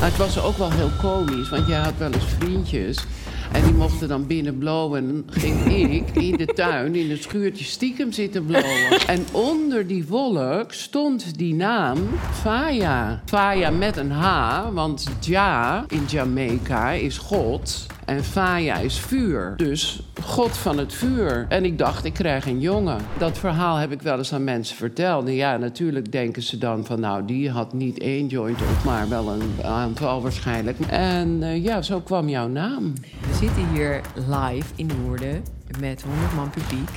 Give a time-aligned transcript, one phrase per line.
[0.00, 3.04] Maar het was ook wel heel komisch, want jij had wel eens vriendjes.
[3.52, 5.04] En die mochten dan binnen blowen.
[5.04, 9.06] En ging ik in de tuin, in het schuurtje, stiekem zitten blowen.
[9.06, 11.98] En onder die wolk stond die naam
[12.32, 13.22] Faya.
[13.24, 17.86] Faya met een H, want Ja in Jamaica is God.
[18.06, 19.54] En Faya is vuur.
[19.56, 21.46] Dus God van het vuur.
[21.48, 23.00] En ik dacht, ik krijg een jongen.
[23.18, 25.26] Dat verhaal heb ik wel eens aan mensen verteld.
[25.26, 27.00] En ja, natuurlijk denken ze dan van...
[27.00, 30.78] nou, die had niet één joint op, maar wel een aantal waarschijnlijk.
[30.88, 32.92] En uh, ja, zo kwam jouw naam.
[33.00, 35.42] We zitten hier live in Woerden
[35.80, 36.90] met 100 man publiek.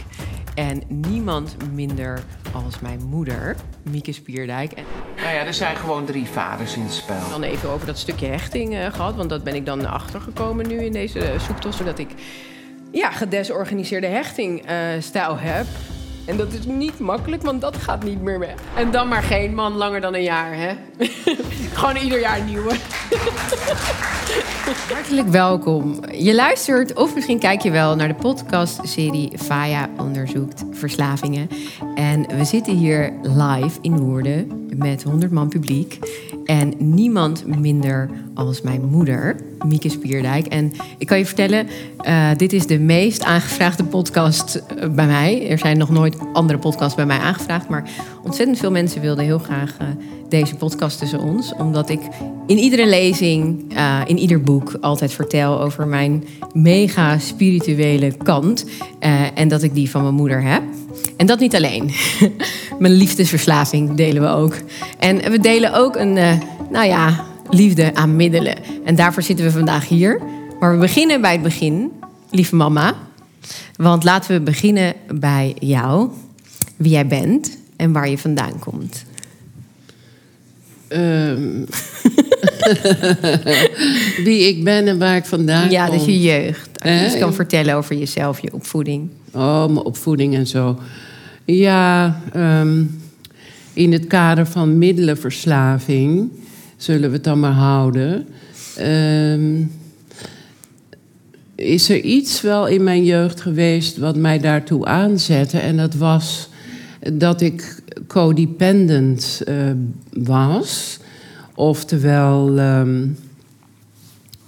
[0.59, 2.23] En niemand minder
[2.53, 4.71] als mijn moeder, Mieke Spierdijk.
[4.71, 4.83] En
[5.15, 7.29] nou ja, er zijn gewoon drie vaders in het spel.
[7.29, 10.83] Dan even over dat stukje hechting uh, gehad, want dat ben ik dan achtergekomen nu
[10.83, 11.75] in deze uh, zoektocht.
[11.75, 12.09] Zodat ik
[12.91, 15.65] ja, gedesorganiseerde hechtingstijl uh, heb.
[16.25, 18.55] En dat is niet makkelijk, want dat gaat niet meer weg.
[18.75, 20.73] En dan maar geen man langer dan een jaar, hè?
[21.73, 22.75] Gewoon ieder jaar een nieuwe.
[24.93, 25.99] Hartelijk welkom.
[26.11, 31.49] Je luistert of misschien kijk je wel naar de podcastserie Faya onderzoekt verslavingen.
[31.95, 35.99] En we zitten hier live in Woerden met 100 man publiek.
[36.45, 39.35] En niemand minder als mijn moeder,
[39.65, 40.45] Mieke Spierdijk.
[40.45, 41.67] En ik kan je vertellen,
[42.07, 45.49] uh, dit is de meest aangevraagde podcast uh, bij mij.
[45.49, 47.69] Er zijn nog nooit andere podcasts bij mij aangevraagd.
[47.69, 47.89] Maar
[48.23, 49.87] ontzettend veel mensen wilden heel graag uh,
[50.29, 51.53] deze podcast tussen ons.
[51.57, 51.99] Omdat ik
[52.47, 53.73] in iedere lezing,
[54.05, 58.65] in ieder boek altijd vertel over mijn mega spirituele kant.
[59.33, 60.63] en dat ik die van mijn moeder heb.
[61.17, 61.91] En dat niet alleen.
[62.79, 64.55] Mijn liefdesverslaving delen we ook.
[64.99, 66.31] En we delen ook een, uh,
[66.71, 68.55] nou ja, liefde aan middelen.
[68.85, 70.21] En daarvoor zitten we vandaag hier.
[70.59, 71.91] Maar we beginnen bij het begin,
[72.29, 72.93] lieve mama.
[73.75, 76.09] Want laten we beginnen bij jou.
[76.75, 79.05] Wie jij bent en waar je vandaan komt.
[80.89, 81.65] Um,
[84.25, 85.93] wie ik ben en waar ik vandaan ja, kom.
[85.93, 86.69] Ja, dus je jeugd.
[86.83, 89.09] Als je iets kan vertellen over jezelf, je opvoeding.
[89.33, 90.79] Oh, mijn opvoeding en zo.
[91.45, 93.01] Ja, um,
[93.73, 96.31] in het kader van middelenverslaving
[96.77, 98.27] zullen we het dan maar houden.
[98.79, 99.71] Um,
[101.55, 105.57] is er iets wel in mijn jeugd geweest wat mij daartoe aanzette?
[105.57, 106.49] En dat was
[107.13, 109.71] dat ik codependent uh,
[110.13, 110.99] was.
[111.55, 113.17] Oftewel, um,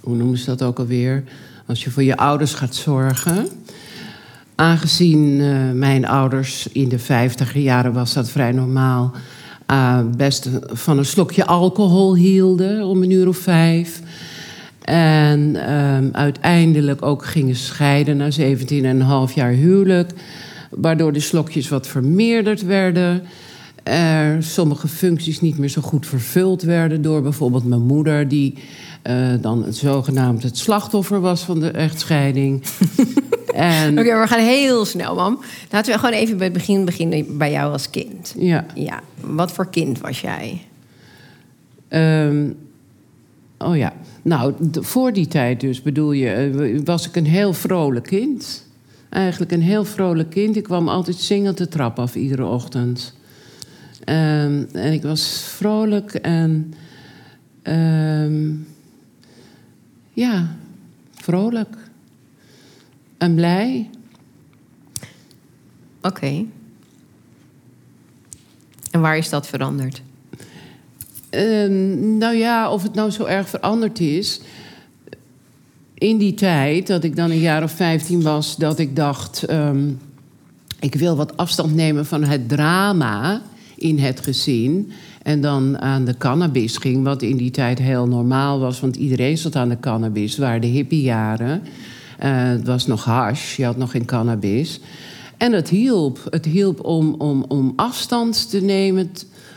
[0.00, 1.24] hoe noemen ze dat ook alweer?
[1.66, 3.48] Als je voor je ouders gaat zorgen.
[4.62, 9.12] Aangezien uh, mijn ouders in de vijftiger jaren was dat vrij normaal.
[9.70, 14.00] Uh, best van een slokje alcohol hielden om een uur of vijf.
[14.82, 18.30] En um, uiteindelijk ook gingen scheiden na
[19.28, 20.10] 17,5 jaar huwelijk.
[20.70, 23.22] Waardoor de slokjes wat vermeerderd werden.
[23.82, 28.58] Er sommige functies niet meer zo goed vervuld werden door bijvoorbeeld mijn moeder, die
[29.02, 32.62] uh, dan het zogenaamd het slachtoffer was van de echtscheiding.
[33.54, 33.90] en...
[33.90, 35.40] Oké, okay, we gaan heel snel, mam.
[35.70, 38.34] Laten we gewoon even bij het begin beginnen bij jou als kind.
[38.38, 38.66] Ja.
[38.74, 39.00] ja.
[39.20, 40.62] Wat voor kind was jij?
[41.88, 42.56] Um,
[43.58, 43.92] oh ja,
[44.22, 48.66] nou, voor die tijd dus bedoel je, was ik een heel vrolijk kind.
[49.08, 50.56] Eigenlijk een heel vrolijk kind.
[50.56, 53.14] Ik kwam altijd zingend de trap af iedere ochtend.
[54.08, 56.74] Um, en ik was vrolijk en
[57.62, 58.66] um,
[60.12, 60.56] ja,
[61.14, 61.76] vrolijk
[63.18, 63.90] en blij.
[66.02, 66.08] Oké.
[66.08, 66.46] Okay.
[68.90, 70.02] En waar is dat veranderd?
[71.30, 74.40] Um, nou ja, of het nou zo erg veranderd is.
[75.94, 79.98] In die tijd, dat ik dan een jaar of 15 was, dat ik dacht: um,
[80.80, 83.42] ik wil wat afstand nemen van het drama
[83.76, 84.92] in het gezin.
[85.22, 89.38] En dan aan de cannabis ging, wat in die tijd heel normaal was, want iedereen
[89.38, 90.38] zat aan de cannabis.
[90.38, 91.62] Waren de hippiejaren.
[92.24, 94.80] Uh, het was nog hash, je had nog geen cannabis.
[95.36, 96.26] En het hielp.
[96.30, 99.10] Het hielp om, om, om afstand te nemen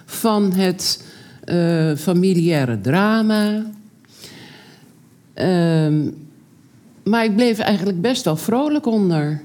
[0.05, 1.03] van het
[1.45, 3.65] uh, familiaire drama.
[5.35, 6.11] Uh,
[7.03, 9.41] maar ik bleef eigenlijk best wel vrolijk onder.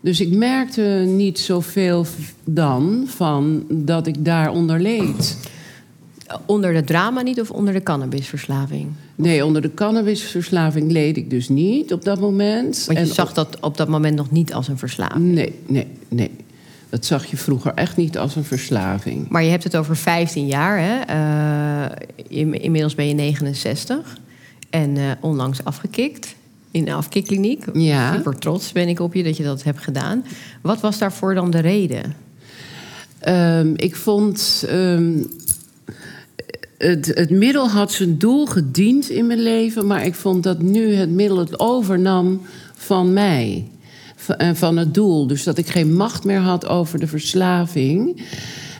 [0.00, 2.06] Dus ik merkte niet zoveel
[2.44, 5.38] dan van dat ik daaronder leed.
[6.46, 8.88] Onder het drama niet of onder de cannabisverslaving?
[9.14, 12.84] Nee, onder de cannabisverslaving leed ik dus niet op dat moment.
[12.86, 15.32] Want je en zag dat op dat moment nog niet als een verslaving?
[15.32, 16.30] Nee, nee, nee.
[16.88, 19.28] Dat zag je vroeger echt niet als een verslaving.
[19.28, 21.14] Maar je hebt het over 15 jaar, hè?
[22.30, 24.16] Uh, inmiddels ben je 69
[24.70, 26.36] en uh, onlangs afgekikt
[26.70, 27.64] in de afkikkliniek.
[27.72, 28.14] Ja.
[28.14, 30.24] Super trots ben ik op je dat je dat hebt gedaan.
[30.60, 32.14] Wat was daarvoor dan de reden?
[33.28, 34.64] Um, ik vond.
[34.70, 35.26] Um,
[36.78, 40.94] het, het middel had zijn doel gediend in mijn leven, maar ik vond dat nu
[40.94, 42.40] het middel het overnam
[42.74, 43.68] van mij.
[44.36, 45.26] En van het doel.
[45.26, 48.22] Dus dat ik geen macht meer had over de verslaving.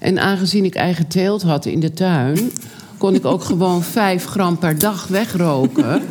[0.00, 2.52] En aangezien ik eigen teelt had in de tuin,
[2.98, 6.02] kon ik ook gewoon vijf gram per dag wegroken.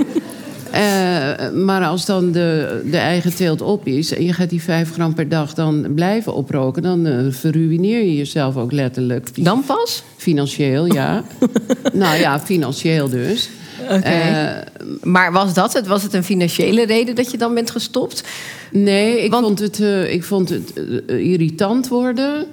[0.77, 4.91] Uh, maar als dan de, de eigen teelt op is en je gaat die vijf
[4.91, 9.44] gram per dag dan blijven oproken, dan uh, verruineer je jezelf ook letterlijk.
[9.44, 10.03] Dan pas?
[10.15, 11.24] Financieel, ja.
[11.94, 13.50] nou ja, financieel dus.
[13.89, 14.56] Okay.
[14.56, 15.88] Uh, maar was dat het?
[15.88, 18.23] Was het een financiële reden dat je dan bent gestopt?
[18.71, 20.73] Nee, ik, vond, het, ik vond het
[21.07, 22.45] irritant worden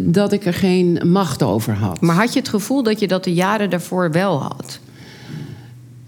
[0.00, 2.00] dat ik er geen macht over had.
[2.00, 4.78] Maar had je het gevoel dat je dat de jaren daarvoor wel had?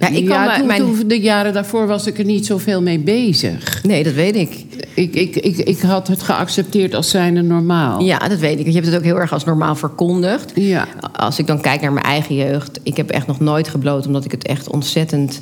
[0.01, 0.81] Ja, ik ja, toen, mijn...
[0.81, 3.83] toen, de jaren daarvoor was ik er niet zoveel mee bezig.
[3.83, 4.65] Nee, dat weet ik.
[4.95, 8.03] Ik, ik, ik, ik had het geaccepteerd als zijnde normaal.
[8.03, 8.67] Ja, dat weet ik.
[8.67, 10.53] Je hebt het ook heel erg als normaal verkondigd.
[10.55, 10.89] Ja.
[11.13, 12.81] Als ik dan kijk naar mijn eigen jeugd...
[12.83, 14.07] ik heb echt nog nooit gebloot...
[14.07, 15.41] omdat ik het echt ontzettend...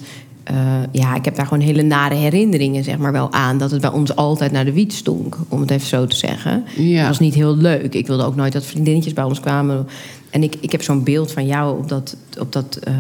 [0.51, 0.57] Uh,
[0.93, 3.59] ja, ik heb daar gewoon hele nare herinneringen zeg maar, wel aan.
[3.59, 6.65] Dat het bij ons altijd naar de wiet stonk, om het even zo te zeggen.
[6.77, 6.99] Ja.
[6.99, 7.95] Dat was niet heel leuk.
[7.95, 9.87] Ik wilde ook nooit dat vriendinnetjes bij ons kwamen.
[10.31, 12.17] En ik, ik heb zo'n beeld van jou op dat...
[12.39, 12.95] Op dat uh,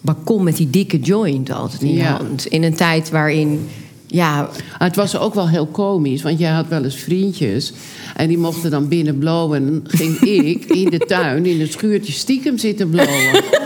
[0.00, 2.16] balkon met die dikke joint altijd in je Ja.
[2.16, 2.46] hand.
[2.46, 3.68] In een tijd waarin,
[4.06, 4.36] ja,
[4.78, 7.72] Maar het was ook wel heel komisch, want jij had wel eens vriendjes.
[8.16, 9.66] En die mochten dan binnen blowen.
[9.66, 10.20] En ging
[10.54, 13.42] ik in de tuin, in het schuurtje, stiekem zitten blowen.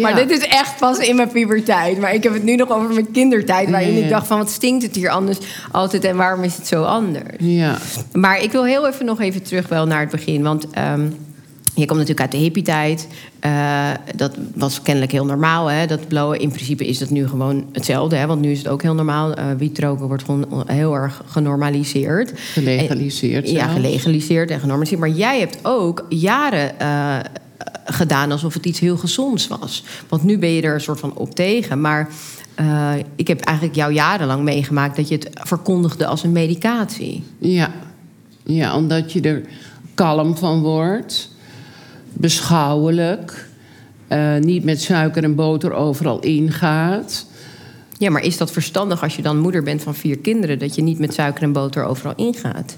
[0.00, 1.98] Maar dit is echt pas in mijn puberteit.
[2.00, 3.70] Maar ik heb het nu nog over mijn kindertijd.
[3.70, 4.02] Waarin Nee.
[4.02, 5.38] ik dacht van, wat stinkt het hier anders
[5.70, 7.34] altijd en waarom is het zo anders?
[7.38, 7.78] Ja.
[8.12, 10.42] Maar ik wil heel even nog even terug wel naar het begin.
[10.42, 11.06] Want ehm,
[11.80, 13.08] je komt natuurlijk uit de hippie-tijd.
[13.40, 16.40] Eh, dat was kennelijk heel normaal, hè, dat blowen.
[16.40, 18.16] In principe is dat nu gewoon hetzelfde.
[18.16, 19.34] Hè, want nu is het ook heel normaal.
[19.34, 22.32] Eh wietroken wordt gewoon heel erg genormaliseerd.
[22.52, 25.00] Gelegaliseerd En- ja, gelegaliseerd en genormaliseerd.
[25.00, 27.16] Maar jij hebt ook jaren eh,
[27.84, 29.84] gedaan alsof het iets heel gezonds was.
[30.08, 31.80] Want nu ben je er een soort van op tegen.
[31.80, 32.08] Maar
[33.16, 34.96] ik heb eigenlijk jou jarenlang meegemaakt...
[34.96, 37.22] dat je het verkondigde als een medicatie.
[37.38, 37.70] Ja.
[38.44, 39.42] ja, omdat je er
[39.94, 41.30] kalm van wordt.
[42.18, 43.46] Beschouwelijk.
[44.08, 47.26] eh, niet met suiker en boter overal ingaat.
[47.98, 50.58] Ja, maar is dat verstandig als je dan moeder bent van vier kinderen...
[50.58, 52.76] dat je niet met suiker en boter overal ingaat?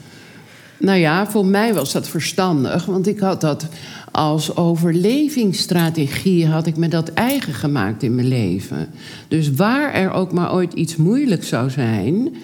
[0.79, 3.67] Nou ja, voor mij was dat verstandig, want ik had dat
[4.11, 8.89] als overlevingsstrategie had ik me dat eigen gemaakt in mijn leven.
[9.29, 12.35] Dus waar er ook maar ooit iets moeilijk zou zijn,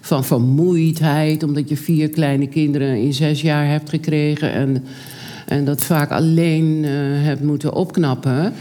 [0.00, 4.84] van vermoeidheid, omdat je vier kleine kinderen in zes jaar hebt gekregen en,
[5.46, 6.90] en dat vaak alleen eh,
[7.24, 8.52] hebt moeten opknappen.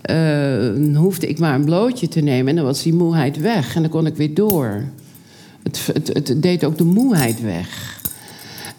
[0.00, 3.82] eh, hoefde ik maar een blootje te nemen en dan was die moeheid weg en
[3.82, 4.84] dan kon ik weer door.
[5.62, 8.00] Het, het, het deed ook de moeheid weg.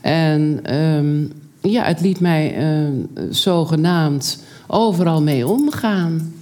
[0.01, 1.23] En ehm,
[1.71, 2.87] ja, het liet mij eh,
[3.29, 6.33] zogenaamd overal mee omgaan.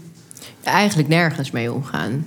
[0.63, 2.25] Eigenlijk nergens mee omgaan.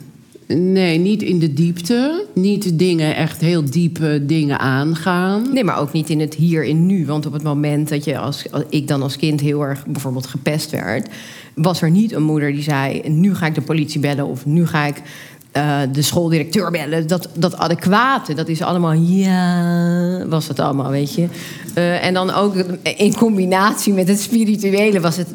[0.54, 2.26] Nee, niet in de diepte.
[2.34, 5.52] Niet dingen, echt heel diepe dingen aangaan.
[5.52, 7.06] Nee, maar ook niet in het hier en nu.
[7.06, 10.26] Want op het moment dat je als, als ik dan als kind heel erg bijvoorbeeld
[10.26, 11.08] gepest werd,
[11.54, 14.66] was er niet een moeder die zei: nu ga ik de politie bellen of nu
[14.66, 15.02] ga ik
[15.52, 17.06] eh, de schooldirecteur bellen.
[17.06, 21.26] Dat, dat adequate, dat is allemaal ja, was het allemaal, weet je.
[21.74, 22.54] Eh, en dan ook
[22.96, 25.28] in combinatie met het spirituele was het.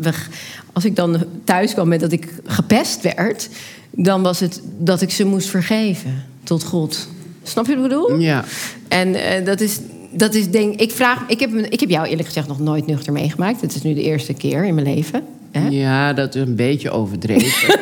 [0.74, 3.50] Als ik dan thuis kwam met dat ik gepest werd,
[3.92, 7.08] dan was het dat ik ze moest vergeven tot God.
[7.44, 8.20] Snap je wat ik bedoel?
[8.20, 8.44] Ja.
[8.88, 9.80] En eh, dat is,
[10.12, 11.24] dat is denk ik vraag.
[11.28, 13.62] Ik heb, ik heb jou eerlijk gezegd nog nooit nuchter meegemaakt.
[13.62, 15.24] Het is nu de eerste keer in mijn leven.
[15.62, 15.68] Hè?
[15.68, 17.80] Ja, dat is een beetje overdreven.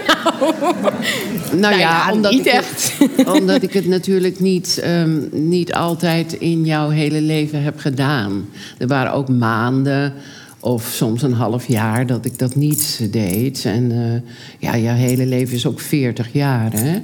[1.61, 2.93] nou, ja, omdat niet ik echt.
[2.97, 8.45] Het, omdat ik het natuurlijk niet, ehm, niet altijd in jouw hele leven heb gedaan.
[8.77, 10.13] Er waren ook maanden
[10.59, 13.65] of soms een half jaar dat ik dat niet deed.
[13.65, 17.01] En eh, ja, jouw hele leven is ook 40 jaar, hè?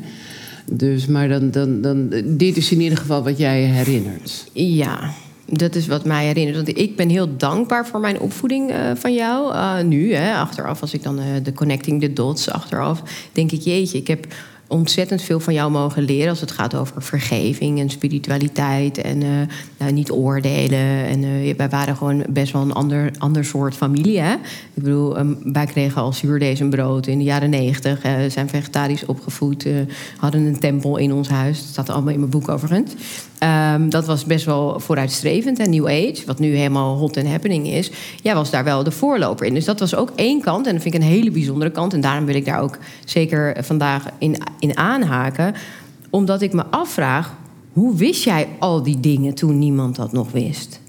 [0.71, 4.45] Dus, maar dan, dan, dan, dit is in ieder geval wat jij je herinnert.
[4.53, 5.13] Ja,
[5.51, 6.55] dat is wat mij herinnert.
[6.55, 9.53] Want ik ben heel dankbaar voor mijn opvoeding eh, van jou.
[9.53, 13.01] Eh, nu, hè, achteraf, als ik dan eh, de connecting the dots achteraf...
[13.31, 14.27] denk ik, jeetje, ik heb
[14.71, 16.29] ontzettend veel van jou mogen leren...
[16.29, 19.29] als het gaat over vergeving en spiritualiteit en eh,
[19.77, 21.05] nou, niet oordelen.
[21.05, 24.33] En eh, wij waren gewoon best wel een ander, ander soort familie, hè?
[24.73, 28.01] Ik bedoel, ehm, wij kregen al zuurdees en brood in de jaren negentig.
[28.01, 29.65] eh, zijn vegetarisch opgevoed,
[30.17, 31.59] hadden een tempel in ons huis.
[31.59, 32.91] Dat staat allemaal in mijn boek overigens.
[33.41, 37.67] Ehm, dat was best wel vooruitstrevend en New Age, wat nu helemaal hot and happening
[37.67, 37.91] is.
[38.21, 39.53] Jij was daar wel de voorloper in.
[39.53, 41.93] Dus dat was ook één kant en dat vind ik een hele bijzondere kant.
[41.93, 45.55] En daarom wil ik daar ook zeker vandaag in, in aanhaken.
[46.09, 47.35] Omdat ik me afvraag,
[47.73, 50.80] hoe wist jij al die dingen toen niemand dat nog wist?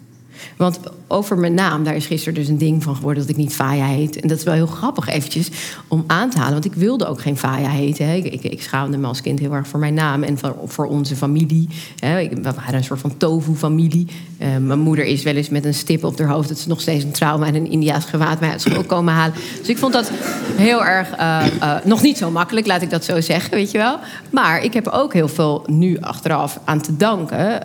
[0.57, 3.55] Want over mijn naam, daar is gisteren dus een ding van geworden dat ik niet
[3.55, 4.21] Faya heet.
[4.21, 5.51] En dat is wel heel grappig eventjes
[5.89, 6.53] om aan te halen.
[6.53, 8.07] Want ik wilde ook geen Faya heten.
[8.07, 8.15] Hè.
[8.15, 11.17] Ik, ik, schaamde me als kind heel erg voor mijn naam en voor, voor onze
[11.17, 11.69] familie.
[11.99, 12.29] Hè.
[12.29, 14.07] We waren een soort van tofu-familie.
[14.39, 16.49] Uh, mijn moeder is wel eens met een stip op haar hoofd...
[16.49, 19.35] dat ze nog steeds een trauma en een Indiaas gewaad mij uit school komen halen.
[19.59, 20.11] Dus ik vond dat
[20.57, 21.19] heel erg...
[21.19, 23.99] Uh, uh, nog niet zo makkelijk, laat ik dat zo zeggen, weet je wel.
[24.31, 27.63] Maar ik heb ook heel veel nu achteraf aan te danken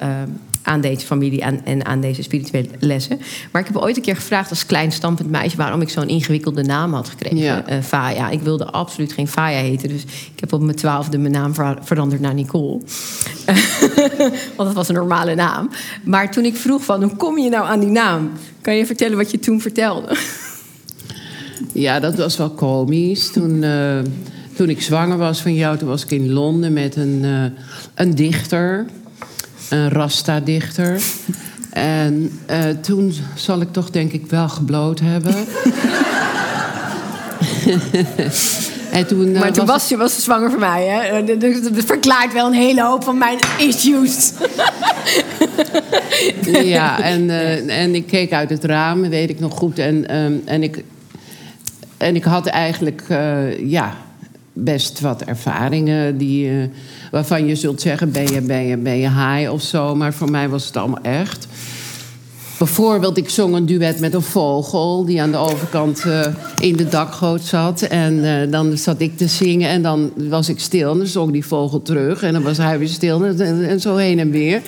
[0.67, 3.19] aan deze familie en, en aan deze spirituele lessen.
[3.51, 6.63] Maar ik heb ooit een keer gevraagd als klein stampend meisje waarom ik zo'n ingewikkelde
[6.63, 7.37] naam had gekregen.
[7.37, 7.69] Ja.
[7.69, 8.29] Uh, Faya.
[8.29, 9.89] Ik wilde absoluut geen Faya heten.
[9.89, 12.79] Dus ik heb op mijn twaalfde mijn naam veranderd naar Nicole.
[14.55, 15.69] Want dat was een normale naam.
[16.03, 18.31] Maar toen ik vroeg van hoe kom je nou aan die naam?
[18.61, 20.15] Kan je vertellen wat je toen vertelde?
[21.73, 23.31] Ja, dat was wel komisch.
[23.31, 23.99] Toen, uh,
[24.55, 27.43] toen ik zwanger was van jou, toen was ik in Londen met een, uh,
[27.95, 28.85] een dichter
[29.69, 31.01] een Rasta-dichter.
[31.77, 35.35] En uh, toen zal ik toch denk ik wel gebloot hebben.
[38.91, 41.23] en toen, uh, maar toen was, je was ze zwanger van mij, hè?
[41.23, 44.31] Dat verklaart wel een hele hoop van mijn issues.
[46.75, 49.79] ja, en, uh, en ik keek uit het raam, weet ik nog goed.
[49.79, 50.83] En, um, en, ik,
[51.97, 53.03] en ik had eigenlijk,
[53.63, 53.97] ja,
[54.53, 56.69] best wat ervaringen die,
[57.11, 59.95] waarvan je zult zeggen: ben je, ben, je, ben je high of zo.
[59.95, 61.47] Maar voor mij was het allemaal echt.
[62.57, 66.25] Bijvoorbeeld, ik zong een duet met een vogel die aan de overkant uh,
[66.59, 67.81] in de dakgoot zat.
[67.81, 70.91] En uh, dan zat ik te zingen en dan was ik stil.
[70.91, 73.95] En dan zong die vogel terug en dan was hij weer stil en, en zo
[73.95, 74.61] heen en weer.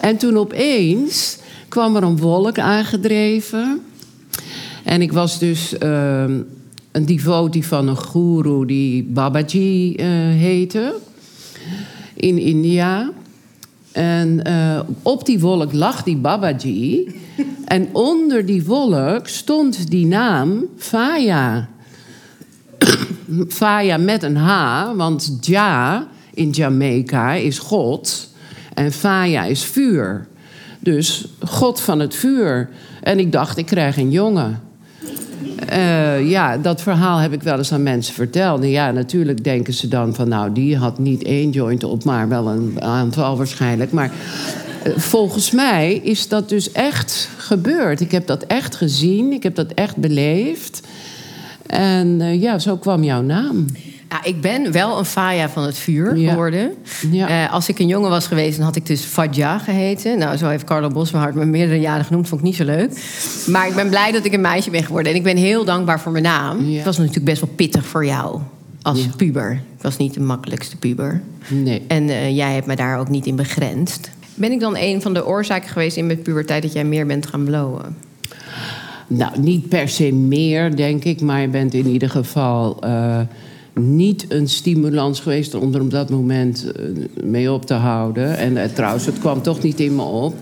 [0.00, 3.80] En toen opeens kwam er een wolk aangedreven.
[4.84, 6.24] En ik was dus uh,
[6.92, 10.06] een devotee van een guru die Babaji uh,
[10.40, 10.94] heette.
[12.14, 13.10] In India.
[13.92, 17.14] En uh, op die wolk lag die Babaji.
[17.64, 21.68] en onder die wolk stond die naam Faya.
[23.48, 26.06] Faya met een H, want Ja
[26.36, 28.28] in Jamaica is God.
[28.74, 30.26] En Faya is vuur.
[30.80, 32.68] Dus God van het vuur.
[33.02, 34.60] En ik dacht, ik krijg een jongen.
[35.72, 38.64] Uh, ja, dat verhaal heb ik wel eens aan mensen verteld.
[38.64, 40.28] Ja, natuurlijk denken ze dan van...
[40.28, 43.92] nou, die had niet één joint op, maar wel een aantal waarschijnlijk.
[43.92, 44.10] Maar
[44.86, 48.00] uh, volgens mij is dat dus echt gebeurd.
[48.00, 50.80] Ik heb dat echt gezien, ik heb dat echt beleefd.
[51.66, 53.66] En uh, ja, zo kwam jouw naam.
[54.16, 56.74] Ja, ik ben wel een Faya van het vuur geworden.
[57.10, 57.44] Ja.
[57.44, 60.18] Uh, als ik een jongen was geweest, dan had ik dus Fadja geheten.
[60.18, 62.28] Nou, zo heeft Carlo Boswehart me meerdere jaren genoemd.
[62.28, 62.90] Vond ik niet zo leuk.
[63.46, 65.12] Maar ik ben blij dat ik een meisje ben geworden.
[65.12, 66.64] En ik ben heel dankbaar voor mijn naam.
[66.64, 66.76] Ja.
[66.76, 68.40] Het was natuurlijk best wel pittig voor jou
[68.82, 69.52] als puber.
[69.52, 71.22] Ik was niet de makkelijkste puber.
[71.48, 71.82] Nee.
[71.88, 74.10] En uh, jij hebt me daar ook niet in begrensd.
[74.34, 77.26] Ben ik dan een van de oorzaken geweest in mijn puberteit dat jij meer bent
[77.26, 77.96] gaan blowen?
[79.06, 81.20] Nou, niet per se meer, denk ik.
[81.20, 82.84] Maar je bent in ieder geval...
[82.84, 83.20] Uh,
[83.80, 88.36] niet een stimulans geweest om er op dat moment uh, mee op te houden.
[88.36, 90.34] En uh, trouwens, het kwam toch niet in me op.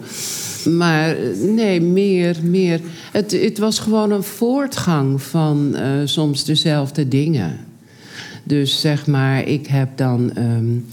[0.64, 1.16] Maar
[1.54, 2.80] nee, meer, meer.
[3.12, 7.58] Het, het was gewoon een voortgang van soms dezelfde dingen.
[8.44, 10.32] Dus zeg maar, ik heb dan.
[10.38, 10.84] Um,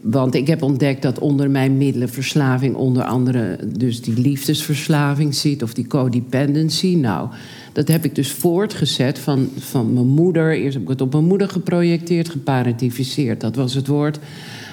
[0.00, 5.74] want ik heb ontdekt dat onder mijn middelenverslaving onder andere dus die liefdesverslaving zit of
[5.74, 6.94] die codependency.
[6.94, 7.28] Nou,
[7.72, 10.56] dat heb ik dus voortgezet van, van mijn moeder.
[10.56, 13.40] Eerst heb ik het op mijn moeder geprojecteerd, geparentificeerd.
[13.40, 14.18] Dat was het woord.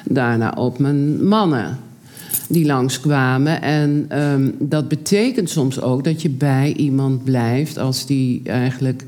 [0.06, 1.78] Daarna op mijn mannen
[2.50, 3.62] die langskwamen.
[3.62, 9.06] En um, dat betekent soms ook dat je bij iemand blijft als die eigenlijk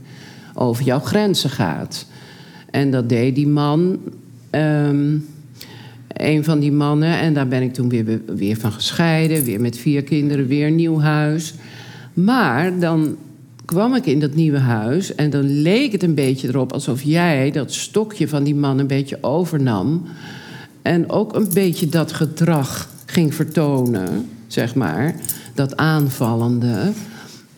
[0.53, 2.05] over jouw grenzen gaat.
[2.71, 3.97] En dat deed die man.
[4.51, 5.25] Um,
[6.19, 7.19] een van die mannen.
[7.19, 9.43] En daar ben ik toen weer, weer van gescheiden.
[9.43, 11.53] Weer met vier kinderen, weer een nieuw huis.
[12.13, 13.17] Maar dan
[13.65, 17.51] kwam ik in dat nieuwe huis en dan leek het een beetje erop alsof jij
[17.51, 20.05] dat stokje van die man een beetje overnam.
[20.81, 25.15] En ook een beetje dat gedrag ging vertonen, zeg maar.
[25.53, 26.91] Dat aanvallende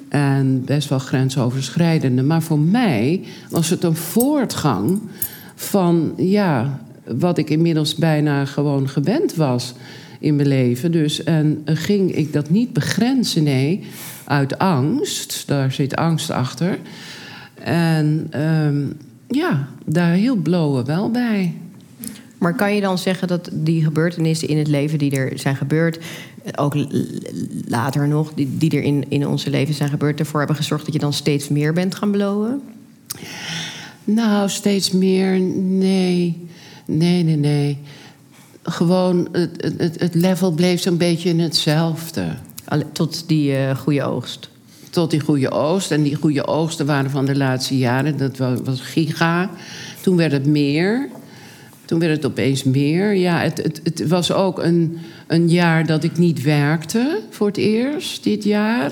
[0.09, 2.23] en best wel grensoverschrijdende.
[2.23, 4.99] Maar voor mij was het een voortgang
[5.55, 9.74] van, ja, wat ik inmiddels bijna gewoon gewend was
[10.20, 10.91] in mijn leven.
[10.91, 13.84] Dus en ging ik dat niet begrenzen, nee
[14.25, 15.43] uit angst.
[15.48, 16.79] Daar zit angst achter.
[17.63, 21.53] En um, ja, daar hielp blowen wel bij.
[22.38, 26.00] Maar kan je dan zeggen dat die gebeurtenissen in het leven die er zijn gebeurd,
[26.55, 26.75] ook
[27.67, 30.93] later nog, die, die er in, in onze leven zijn gebeurd, ervoor hebben gezorgd dat
[30.93, 32.62] je dan steeds meer bent gaan blowen?
[34.03, 36.48] Nou, steeds meer, nee.
[36.85, 37.77] Nee, nee, nee.
[38.63, 42.25] Gewoon, het, het, het level bleef zo'n beetje in hetzelfde.
[42.91, 44.50] Tot die eh, goede oogst.
[44.89, 45.91] Tot die goede oogst.
[45.91, 48.17] En die goede oogsten waren van de laatste jaren.
[48.17, 49.50] Dat wa- was giga.
[50.01, 51.09] Toen werd het meer.
[51.85, 53.13] Toen werd het opeens meer.
[53.13, 54.97] Ja, het, het, het was ook een,
[55.27, 58.91] een jaar dat ik niet werkte voor het eerst dit jaar.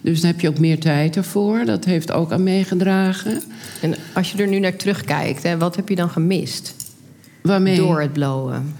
[0.00, 1.64] Dus dan heb je ook meer tijd ervoor.
[1.64, 3.42] Dat heeft ook aan meegedragen.
[3.80, 6.74] En als je er nu naar terugkijkt, hè, wat heb je dan gemist
[7.48, 7.76] Waarmee?
[7.76, 8.74] door het blowen?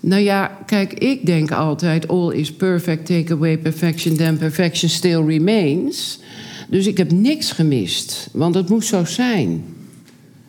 [0.00, 5.24] Nou ja, kijk, ik denk altijd: all is perfect, take away perfection, then perfection still
[5.24, 6.18] remains.
[6.68, 9.64] Dus ik heb niks gemist, want het moest zo zijn.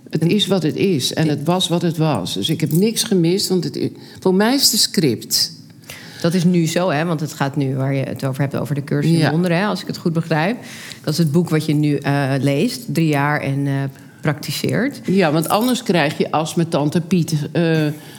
[0.09, 2.33] Het is wat het is en het was wat het was.
[2.33, 5.51] Dus ik heb niks gemist, want het, i- voor mij is de script.
[6.21, 7.05] Dat is nu zo, hè?
[7.05, 9.31] want het gaat nu waar je het over hebt, over de cursus in Ja.
[9.31, 9.65] wonderen, hè?
[9.65, 10.57] als ik het goed begrijp.
[11.03, 13.73] Dat is het boek wat je nu eh, leest, drie jaar en eh,
[14.23, 15.01] praktiseert.
[15.05, 17.35] Ja, want anders krijg je als met tante Piet.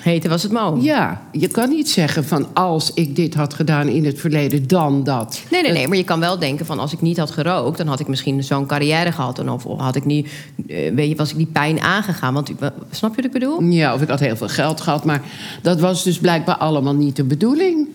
[0.02, 0.78] Heten was het mo.
[0.80, 5.04] ja, je kan niet zeggen van als ik dit had gedaan in het verleden, dan
[5.04, 5.42] dat.
[5.50, 7.86] Nee, nee, nee, maar je kan wel denken van als ik niet had gerookt, dan
[7.86, 9.38] had ik misschien zo'n carrière gehad.
[9.38, 10.28] En of had ik niet,
[10.66, 12.34] eh, weet je, was ik die pijn aangegaan.
[12.34, 12.50] Want
[12.90, 13.62] snap je wat ik bedoel?
[13.62, 15.22] Ja, of ik had heel veel geld gehad, maar
[15.62, 17.88] dat was dus blijkbaar allemaal niet de bedoeling.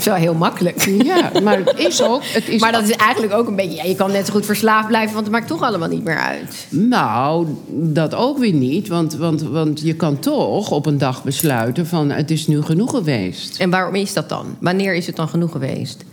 [0.00, 0.80] Zo heel makkelijk.
[1.02, 2.22] Ja, maar het is ook.
[2.24, 3.76] Het is Maar dat is eigenlijk ook een beetje.
[3.76, 6.18] Ja, je kan net zo goed verslaafd blijven, want het maakt toch allemaal niet meer
[6.18, 6.66] uit.
[6.68, 8.88] Nou, dat ook weer niet.
[8.88, 12.90] Want, want, want je kan toch op een dag besluiten van het is nu genoeg
[12.90, 13.58] geweest.
[13.60, 14.56] En waarom is dat dan?
[14.60, 16.04] Wanneer is het dan genoeg geweest?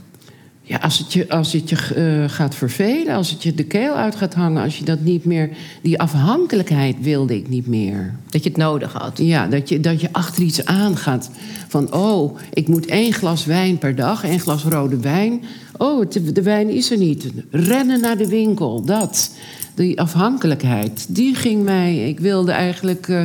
[0.69, 3.93] Ja, als het je, als het je eh, gaat vervelen, als het je de keel
[3.93, 5.49] uit gaat hangen, als je dat niet meer.
[5.81, 8.15] Die afhankelijkheid wilde ik niet meer.
[8.29, 9.17] Dat je het nodig had.
[9.17, 11.29] Ja, dat je, dat je achter iets aangaat.
[11.67, 15.41] Van, oh, ik moet één glas wijn per dag, één glas rode wijn.
[15.77, 17.25] Oh, het- de wijn is er niet.
[17.51, 19.31] Rennen naar de winkel, dat.
[19.75, 22.09] Die afhankelijkheid, die ging mij...
[22.09, 23.21] Ik wilde eigenlijk eh,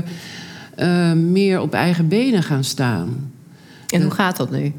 [1.11, 3.33] eh, meer op eigen benen gaan staan.
[3.89, 4.73] En hoe gaat dat nu?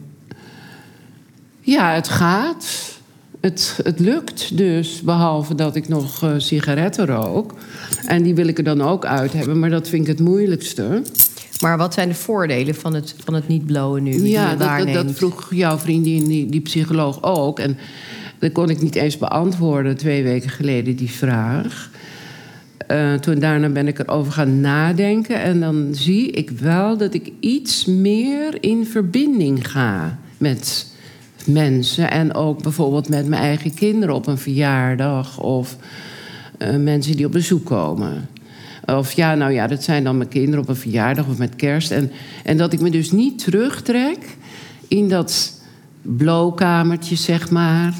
[1.65, 2.93] Ja, het gaat.
[3.41, 7.53] Het, het lukt dus, behalve dat ik nog eh, sigaretten rook.
[8.05, 11.01] En die wil ik er dan ook uit hebben, maar dat vind ik het moeilijkste.
[11.61, 14.27] Maar wat zijn de voordelen van het, van het niet blowen nu?
[14.27, 17.59] Ja, dat, dat, vroeg jouw vriendin, die, die psycholoog, ook.
[17.59, 17.77] En
[18.39, 21.89] dat kon ik niet eens beantwoorden twee weken geleden, die vraag.
[22.77, 25.41] Eh, toen daarna ben ik erover gaan nadenken.
[25.41, 30.93] En dan zie ik wel dat ik iets meer in verbinding ga met
[31.47, 32.11] mensen.
[32.11, 35.39] En ook bijvoorbeeld met mijn eigen kinderen op een verjaardag.
[35.39, 35.77] Of
[36.57, 38.29] eh, mensen die op bezoek komen.
[38.85, 41.91] Of ja, nou ja, dat zijn dan mijn kinderen op een verjaardag of met kerst.
[41.91, 42.11] En,
[42.43, 44.37] en dat ik me dus niet terugtrek
[44.87, 45.61] in dat
[46.01, 47.93] blowkamertje, zeg maar.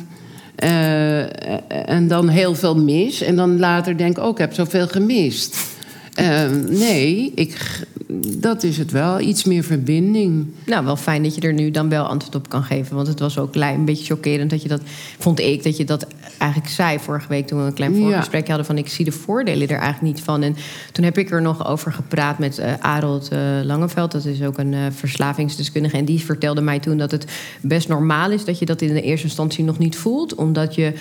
[0.56, 3.22] Eh, en dan heel veel mis.
[3.22, 5.58] En dan later denk ik, oh, ik heb zoveel gemist.
[6.14, 7.82] Eh, nee, ik,
[8.38, 9.20] dat is het wel.
[9.20, 10.48] Iets meer verbinding.
[10.66, 12.96] Nou, wel fijn dat je er nu dan wel antwoord op kan geven.
[12.96, 14.82] Want het was ook een beetje chockerend dat je dat...
[15.20, 17.48] vond ik, dat je dat eigenlijk zei vorige week...
[17.48, 18.02] toen we een klein Ja.
[18.02, 18.78] voorgesprekje hadden van...
[18.78, 20.42] ik zie de voordelen er eigenlijk niet van.
[20.42, 20.56] En
[20.92, 24.12] toen heb ik er nog over gepraat met eh Arold eh, Langeveld.
[24.12, 25.98] Dat is ook een eh, verslavingsdeskundige.
[25.98, 27.26] En die vertelde mij toen dat het
[27.62, 28.46] best normaal is...
[28.46, 30.36] dat je dat in de eerste instantie nog niet voelt.
[30.36, 30.94] Omdat je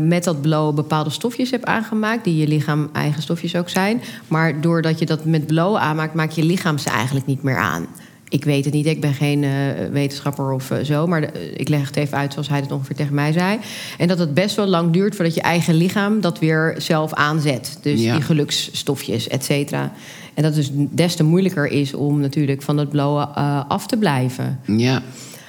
[0.00, 2.24] met dat blowen bepaalde stofjes hebt aangemaakt...
[2.24, 4.02] die je lichaam eigen stofjes ook zijn.
[4.28, 6.14] Maar doordat je dat met blowen aanmaakt...
[6.14, 7.86] maak je lichaam ze eigenlijk niet meer aan.
[8.28, 9.50] Ik weet het niet, ik ben geen eh,
[9.92, 11.06] wetenschapper of eh, zo.
[11.06, 13.58] Maar de- eh, ik leg het even uit zoals hij het ongeveer tegen mij zei.
[13.98, 17.78] En dat het best wel lang duurt voordat je eigen lichaam dat weer zelf aanzet.
[17.82, 18.14] Dus Ja.
[18.14, 19.92] die geluksstofjes, et cetera.
[20.34, 23.96] En dat dus des te moeilijker is om natuurlijk van het blowen eh, af te
[23.96, 24.60] blijven.
[24.66, 25.02] Ja.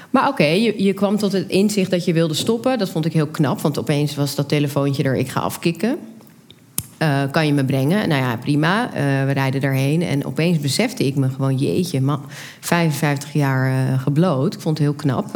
[0.10, 2.78] Maar oké, je, je kwam tot het inzicht dat je wilde stoppen.
[2.78, 5.16] Dat vond ik heel knap, want opeens was dat telefoontje er...
[5.16, 5.98] ik ga afkicken.
[6.98, 8.10] Eh, kan je me brengen?
[8.10, 8.94] Nou ja, prima.
[8.94, 10.02] Eh, we rijden daarheen.
[10.02, 11.58] En opeens besefte ik me gewoon...
[11.58, 12.22] jeetje, man,
[12.60, 14.54] 55 jaar eh, gebloot.
[14.54, 15.36] Ik vond het heel knap.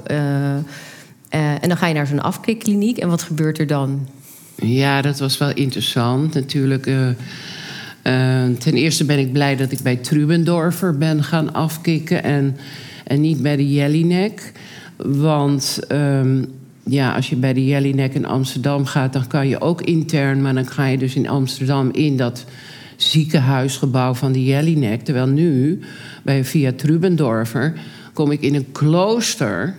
[1.29, 2.97] En dan ga je naar zo'n afkikkliniek.
[2.97, 4.07] En wat gebeurt er dan?
[4.55, 6.83] Ja, dat was wel interessant natuurlijk.
[8.57, 12.57] ten eerste ben ik blij dat ik bij Trubendorfer ben gaan afkicken en,
[13.03, 14.51] en niet bij de Jellinek.
[14.95, 16.43] Want ehm,
[16.83, 20.53] ja, als je bij de Jellinek in Amsterdam gaat, dan kan je ook intern, maar
[20.53, 22.45] dan ga je dus in Amsterdam in dat
[22.95, 25.01] ziekenhuisgebouw van de Jellinek.
[25.01, 25.79] Terwijl nu,
[26.23, 27.73] bij via Trubendorfer,
[28.13, 29.75] kom ik in een klooster.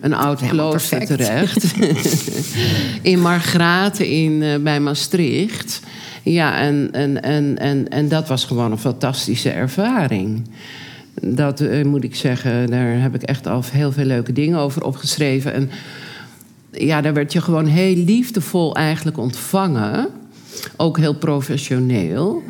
[0.00, 1.18] Een oud Helemaal klooster perfect.
[1.20, 1.74] terecht.
[3.12, 5.80] in Margraten in, eh, bij Maastricht.
[6.22, 10.48] Ja, en, en, en, en, en dat was gewoon een fantastische ervaring.
[11.20, 14.84] Dat eh, moet ik zeggen, daar heb ik echt al heel veel leuke dingen over
[14.84, 15.52] opgeschreven.
[15.52, 15.70] En
[16.78, 20.08] ja, daar werd je gewoon heel liefdevol eigenlijk ontvangen.
[20.76, 22.42] Ook heel professioneel.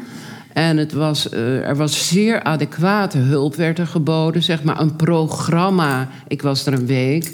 [0.52, 4.42] En het was, eh, er was zeer adequate hulp werd er geboden.
[4.42, 6.08] Zeg maar een programma.
[6.28, 7.32] Ik was er een week.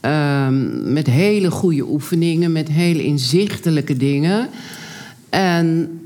[0.00, 4.48] Ehm, met hele goede oefeningen, met hele inzichtelijke dingen.
[5.30, 5.98] En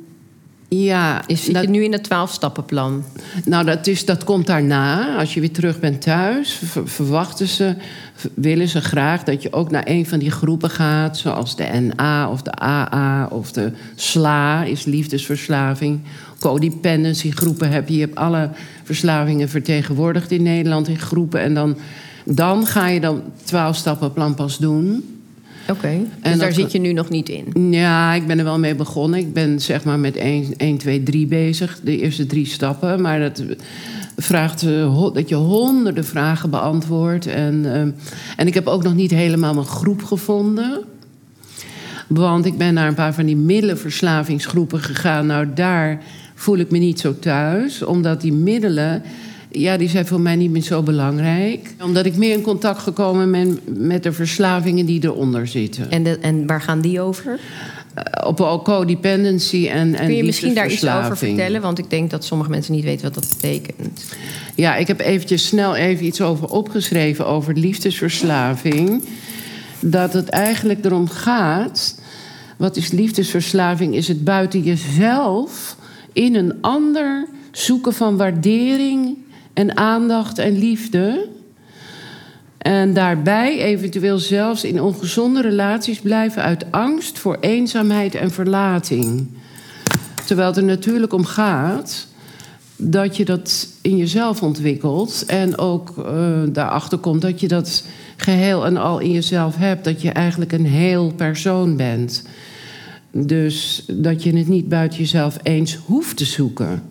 [0.68, 3.04] ja, Is, zit dat- je nu in het 12-stappenplan?
[3.44, 5.16] nou, dat, is, dat komt daarna.
[5.18, 7.74] Als je weer terug bent thuis, verwachten ze,
[8.34, 12.30] willen ze graag dat je ook naar een van die groepen gaat, zoals de NA
[12.30, 16.00] of de AA of de SLA, is liefdesverslaving.
[16.38, 17.94] Codependency groepen heb je.
[17.94, 18.50] Je hebt alle
[18.84, 21.40] verslavingen vertegenwoordigd in Nederland in groepen.
[21.40, 21.76] En dan,
[22.24, 25.04] dan ga je dan 12 stappenplan pas doen.
[25.70, 27.72] Oké, dus daar zit je nu nog niet in.
[27.72, 29.18] Ja, ik ben er wel mee begonnen.
[29.18, 31.80] Ik ben zeg maar met 1, 1 2, 3 bezig.
[31.82, 33.00] De eerste drie stappen.
[33.00, 33.42] Maar dat
[34.16, 37.26] vraagt eh, dat je honderden vragen beantwoordt.
[37.26, 37.80] En, eh,
[38.36, 40.80] en ik heb ook nog niet helemaal mijn groep gevonden.
[42.06, 45.26] Want ik ben naar een paar van die middelenverslavingsgroepen gegaan.
[45.26, 46.02] Nou, daar
[46.34, 47.82] voel ik me niet zo thuis.
[47.82, 49.02] Omdat die middelen,
[49.60, 51.74] ja, die zijn voor mij niet meer zo belangrijk.
[51.82, 55.90] Omdat ik meer in contact gekomen ben met de verslavingen die eronder zitten.
[55.90, 57.40] En, de, en waar gaan die over?
[57.94, 61.60] Eh, op codependency en, en Kun je misschien daar iets over vertellen?
[61.60, 64.04] Want ik denk dat sommige mensen niet weten wat dat betekent.
[64.54, 69.04] Ja, ik heb eventjes snel even iets over opgeschreven over liefdesverslaving.
[69.80, 72.00] Dat het eigenlijk erom gaat.
[72.56, 73.94] Wat is liefdesverslaving?
[73.94, 75.76] Is het buiten jezelf
[76.12, 79.16] in een ander zoeken van waardering
[79.58, 81.28] en aandacht en liefde.
[82.58, 89.26] En daarbij eventueel zelfs in ongezonde relaties blijven uit angst voor eenzaamheid en verlating.
[90.26, 92.06] Terwijl het er natuurlijk om gaat
[92.76, 97.84] dat je dat in jezelf ontwikkelt en ook eh, daarachter komt dat je dat
[98.16, 102.24] geheel en al in jezelf hebt, dat je eigenlijk een heel persoon bent.
[103.10, 106.82] Dus dat je het niet buiten jezelf eens hoeft te zoeken.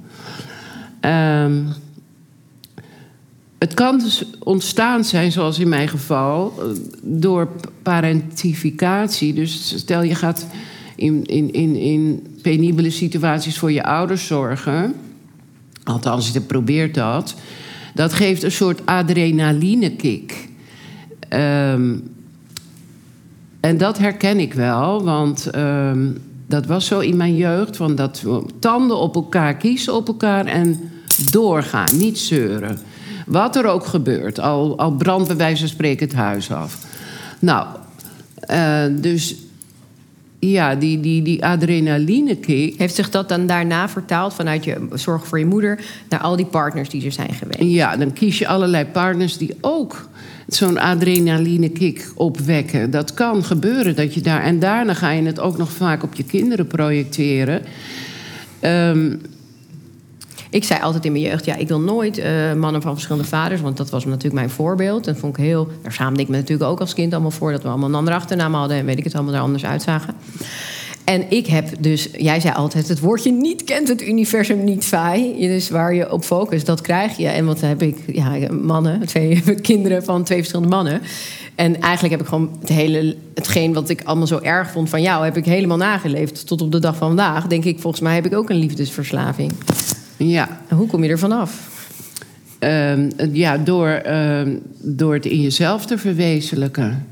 [1.00, 1.62] Ehm,
[3.58, 6.66] het kan dus ontstaan zijn, zoals in mijn geval, eh,
[7.02, 7.50] door
[7.82, 9.34] parentificatie.
[9.34, 10.48] Dus stel je gaat
[10.96, 14.94] in, in, in, in penibele situaties voor je ouders zorgen.
[15.84, 17.36] Althans, je probeert dat.
[17.94, 20.48] Dat geeft een soort adrenalinekick.
[21.30, 21.96] Ehm,
[23.60, 26.08] en dat herken ik wel, want ehm,
[26.48, 27.78] dat was zo in mijn jeugd.
[27.78, 28.24] Van dat
[28.60, 30.92] tanden op elkaar, kiezen op elkaar en
[31.32, 32.80] doorgaan, niet zeuren.
[33.28, 36.78] Wat er ook gebeurt, al, al brandt bij wijze van spreken het huis af.
[37.40, 37.68] Nou,
[38.40, 39.36] eh, dus
[40.40, 42.78] ja, die, die, die adrenalinekick.
[42.78, 46.46] Heeft zich dat dan daarna vertaald vanuit je zorg voor je moeder naar al die
[46.46, 47.62] partners die er zijn geweest?
[47.62, 50.10] Ja, dan kies je allerlei partners die ook
[50.48, 52.92] zo'n adrenalinekick opwekken.
[52.92, 54.44] Dat kan gebeuren dat je daar.
[54.44, 57.62] En daarna ga je het ook nog vaak op je kinderen projecteren.
[58.60, 59.16] Ehm,
[60.50, 63.62] Ik zei altijd in mijn jeugd, ja, ik wil nooit eh, mannen van verschillende vaders,
[63.62, 65.08] want dat was natuurlijk mijn voorbeeld.
[65.08, 67.62] En vond ik heel, daar schaamde ik me natuurlijk ook als kind allemaal voor dat
[67.62, 70.16] we allemaal een andere achternaam hadden en weet ik het allemaal er anders uitzagen.
[71.08, 75.48] En ik heb dus, jij zei altijd, het woordje niet kent het universum niet saai.
[75.48, 77.28] Dus waar je op focust, dat krijg je.
[77.28, 81.02] En wat heb ik, ja, mannen, twee kinderen van twee verschillende mannen.
[81.56, 85.02] En eigenlijk heb ik gewoon het hele, hetgeen wat ik allemaal zo erg vond van
[85.02, 86.48] jou, heb ik helemaal nageleefd.
[86.48, 89.52] Tot op de dag van vandaag, denk ik, volgens mij heb ik ook een liefdesverslaving.
[90.18, 91.76] Ja, En hoe kom je er vanaf?
[92.60, 97.06] Ehm, ja door, ehm, door het in jezelf te verwezenlijken.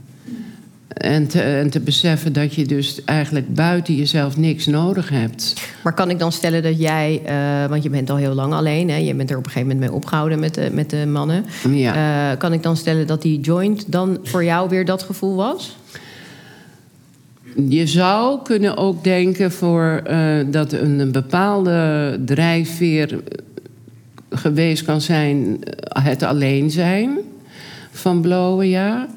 [0.87, 5.53] En te, en te beseffen dat je dus eigenlijk buiten jezelf niks nodig hebt.
[5.83, 8.89] Maar kan ik dan stellen dat jij, eh, want je bent al heel lang alleen,
[8.89, 8.95] hè?
[8.95, 11.45] je bent er op een gegeven moment mee opgehouden met de, met de mannen.
[11.71, 12.31] Ja.
[12.31, 15.77] Eh, kan ik dan stellen dat die joint dan voor jou weer dat gevoel was?
[17.69, 23.19] Je zou kunnen ook denken voor, eh, dat een, een bepaalde drijfveer eh,
[24.29, 27.17] geweest kan zijn eh, het alleen zijn
[27.91, 29.07] van blowen, ja.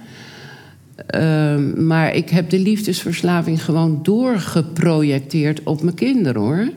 [1.06, 6.68] Ehm, maar ik heb de liefdesverslaving gewoon doorgeprojecteerd op mijn kinderen hoor.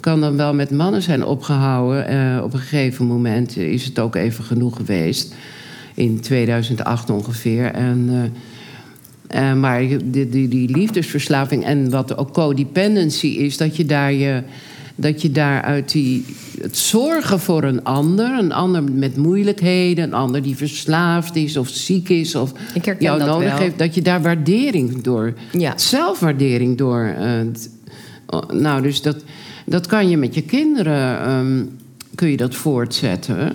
[0.00, 2.06] Kan dan wel met mannen zijn opgehouden.
[2.06, 5.34] Eh, op een gegeven moment is het ook even genoeg geweest.
[5.94, 7.64] In 2008 ongeveer.
[7.64, 8.32] En,
[9.32, 14.42] eh, maar die, die, die liefdesverslaving en wat ook codependency is, dat je daar je.
[14.94, 16.24] Dat je daar uit die,
[16.60, 21.68] het zorgen voor een ander, een ander met moeilijkheden, een ander die verslaafd is of
[21.68, 22.52] ziek is of
[22.98, 23.58] jou nodig wel.
[23.58, 25.72] heeft, dat je daar waardering door, Ja.
[25.78, 27.04] zelfwaardering door.
[27.18, 27.70] eh, t-
[28.52, 29.16] nou, dus dat,
[29.66, 31.62] dat kan je met je kinderen, ehm,
[32.14, 33.52] kun je dat voortzetten.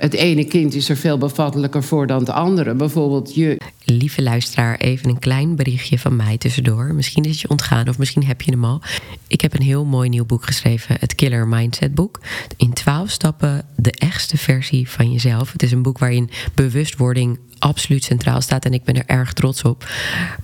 [0.00, 2.74] Het ene kind is er veel bevattelijker voor dan het andere.
[2.74, 3.60] Bijvoorbeeld je.
[3.84, 6.94] Lieve luisteraar, even een klein berichtje van mij tussendoor.
[6.94, 8.80] Misschien is het je ontgaan of misschien heb je hem al.
[9.26, 12.20] Ik heb een heel mooi nieuw boek geschreven, het Killer Mindset boek.
[12.56, 15.52] In twaalf stappen de echtste versie van jezelf.
[15.52, 19.62] Het is een boek waarin bewustwording absoluut centraal staat en ik ben er erg trots
[19.62, 19.88] op.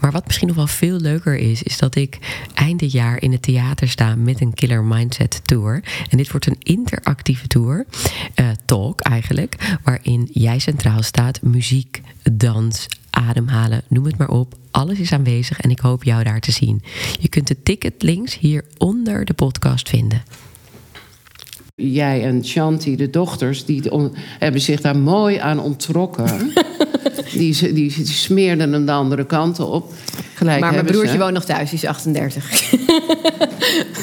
[0.00, 2.18] Maar wat misschien nog wel veel leuker is, is dat ik
[2.54, 5.82] eind dit jaar in het theater sta met een Killer Mindset Tour.
[6.10, 7.86] En dit wordt een interactieve tour,
[8.40, 12.00] uh, talk eigenlijk, waarin jij centraal staat, muziek,
[12.32, 14.54] dans, ademhalen, noem het maar op.
[14.70, 16.82] Alles is aanwezig en ik hoop jou daar te zien.
[17.20, 20.22] Je kunt de ticketlinks hier onder de podcast vinden.
[21.74, 23.82] Jij en Shanti, de dochters, die
[24.38, 26.52] hebben zich daar mooi aan onttrokken.
[27.32, 29.92] Die, die, die smeerden hem de andere kant op.
[30.34, 32.74] Gelijk maar mijn broertje woont nog thuis, die is 38.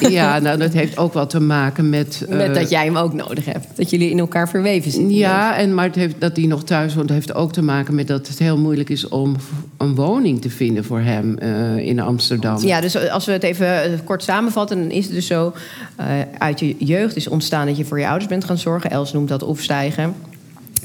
[0.00, 2.24] ja, nou dat heeft ook wel te maken met...
[2.28, 3.66] Met uh, dat jij hem ook nodig hebt.
[3.74, 5.10] Dat jullie in elkaar verweven zijn.
[5.10, 8.06] Ja, en, maar het heeft, dat hij nog thuis woont heeft ook te maken met
[8.06, 9.08] dat het heel moeilijk is...
[9.08, 9.36] om
[9.76, 12.58] een woning te vinden voor hem uh, in Amsterdam.
[12.60, 14.78] Ja, dus als we het even eh, kort samenvatten...
[14.78, 15.54] dan is het dus zo,
[16.00, 16.06] uh,
[16.38, 18.90] uit je jeugd is ontstaan dat je voor je ouders bent gaan zorgen.
[18.90, 20.14] Els noemt dat opstijgen.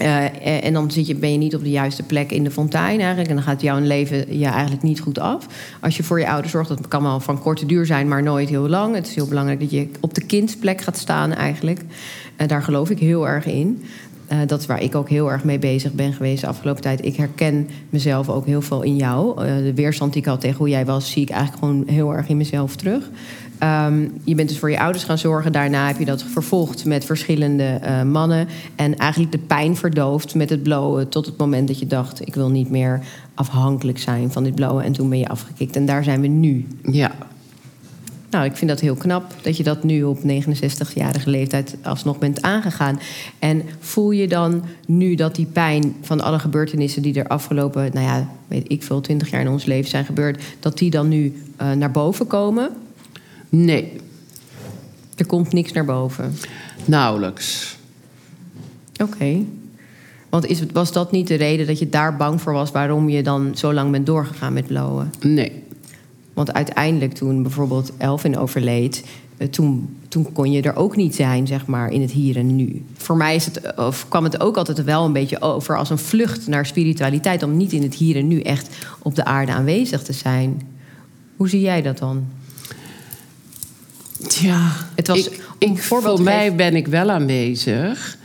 [0.01, 2.99] Uh, en dan zit je, ben je niet op de juiste plek in de fontein
[2.99, 3.29] eigenlijk.
[3.29, 5.45] En dan gaat jouw leven je eigenlijk niet goed af.
[5.79, 8.49] Als je voor je ouders zorgt, dat kan wel van korte duur zijn, maar nooit
[8.49, 8.95] heel lang.
[8.95, 11.81] Het is heel belangrijk dat je op de kindsplek gaat staan eigenlijk.
[12.35, 13.83] En daar geloof ik heel erg in.
[14.45, 17.05] Dat is waar ik ook heel erg mee bezig ben geweest de afgelopen tijd.
[17.05, 19.45] Ik herken mezelf ook heel veel in jou.
[19.45, 22.27] De weerstand die ik had tegen hoe jij was, zie ik eigenlijk gewoon heel erg
[22.27, 23.09] in mezelf terug.
[23.63, 25.51] Um, je bent dus voor je ouders gaan zorgen.
[25.51, 28.47] Daarna heb je dat vervolgd met verschillende uh, mannen.
[28.75, 31.09] En eigenlijk de pijn verdoofd met het blowen.
[31.09, 33.01] Tot het moment dat je dacht: ik wil niet meer
[33.33, 34.83] afhankelijk zijn van dit blowen.
[34.83, 35.75] En toen ben je afgekikt.
[35.75, 36.67] En daar zijn we nu.
[36.83, 37.11] Ja.
[38.29, 42.41] Nou, ik vind dat heel knap dat je dat nu op 69-jarige leeftijd alsnog bent
[42.41, 42.99] aangegaan.
[43.39, 48.05] En voel je dan nu dat die pijn van alle gebeurtenissen die er afgelopen, nou
[48.05, 51.33] ja, weet ik veel, 20 jaar in ons leven zijn gebeurd, dat die dan nu
[51.61, 52.69] uh, naar boven komen?
[53.49, 53.91] Nee.
[55.15, 56.35] Er komt niks naar boven?
[56.85, 57.77] Nauwelijks.
[59.01, 59.43] Oké.
[60.29, 62.71] Want is, was dat niet de reden dat je daar bang voor was...
[62.71, 65.13] waarom je dan zo lang bent doorgegaan met blowen?
[65.19, 65.63] Nee.
[66.33, 69.03] Want uiteindelijk toen bijvoorbeeld Elvin overleed...
[69.37, 72.55] Eh, toen, toen kon je er ook niet zijn, zeg maar, in het hier en
[72.55, 72.83] nu.
[72.93, 75.97] Voor mij is het, of kwam het ook altijd wel een beetje over als een
[75.97, 77.43] vlucht naar spiritualiteit...
[77.43, 80.61] om niet in het hier en nu echt op de aarde aanwezig te zijn.
[81.35, 82.27] Hoe zie jij dat dan?
[84.27, 88.17] Ja, het was ik, ik, voor mij ben ik wel aanwezig.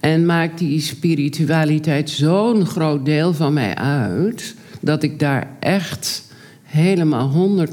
[0.00, 4.54] En maakt die spiritualiteit zo'n groot deel van mij uit...
[4.80, 6.22] dat ik daar echt
[6.62, 7.70] helemaal 100%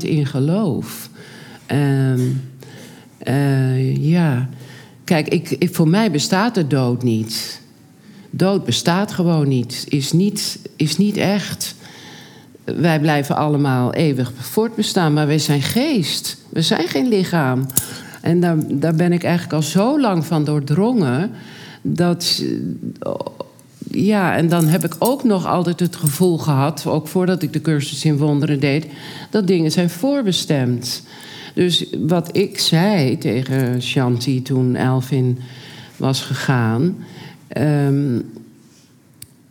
[0.00, 1.10] in geloof.
[1.72, 2.42] Um,
[3.28, 4.48] uh, ja,
[5.04, 7.60] kijk, ik, ik, voor mij bestaat de dood niet.
[8.30, 9.84] Dood bestaat gewoon niet.
[9.88, 11.74] Is niet, is niet echt
[12.76, 16.36] wij blijven allemaal eeuwig voortbestaan, maar wij zijn geest.
[16.48, 17.66] We zijn geen lichaam.
[18.20, 21.30] En daar, daar ben ik eigenlijk al zo lang van doordrongen.
[21.82, 22.44] Dat.
[22.98, 23.12] Eh,
[23.92, 27.60] ja, en dan heb ik ook nog altijd het gevoel gehad, ook voordat ik de
[27.60, 28.86] cursus in wonderen deed,
[29.30, 31.02] dat dingen zijn voorbestemd.
[31.54, 35.38] Dus wat ik zei tegen Shanti toen Elvin
[35.96, 36.96] was gegaan.
[37.58, 38.30] Um,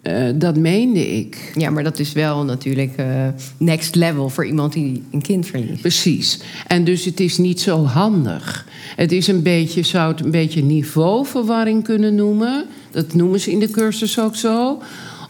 [0.03, 1.51] uh, dat meende ik.
[1.55, 5.81] Ja, maar dat is wel natuurlijk uh, next level voor iemand die een kind verliest.
[5.81, 6.39] Precies.
[6.67, 8.65] En dus het is niet zo handig.
[8.95, 12.65] Het is een beetje, zou het een beetje niveauverwarring kunnen noemen.
[12.91, 14.81] Dat noemen ze in de cursus ook zo.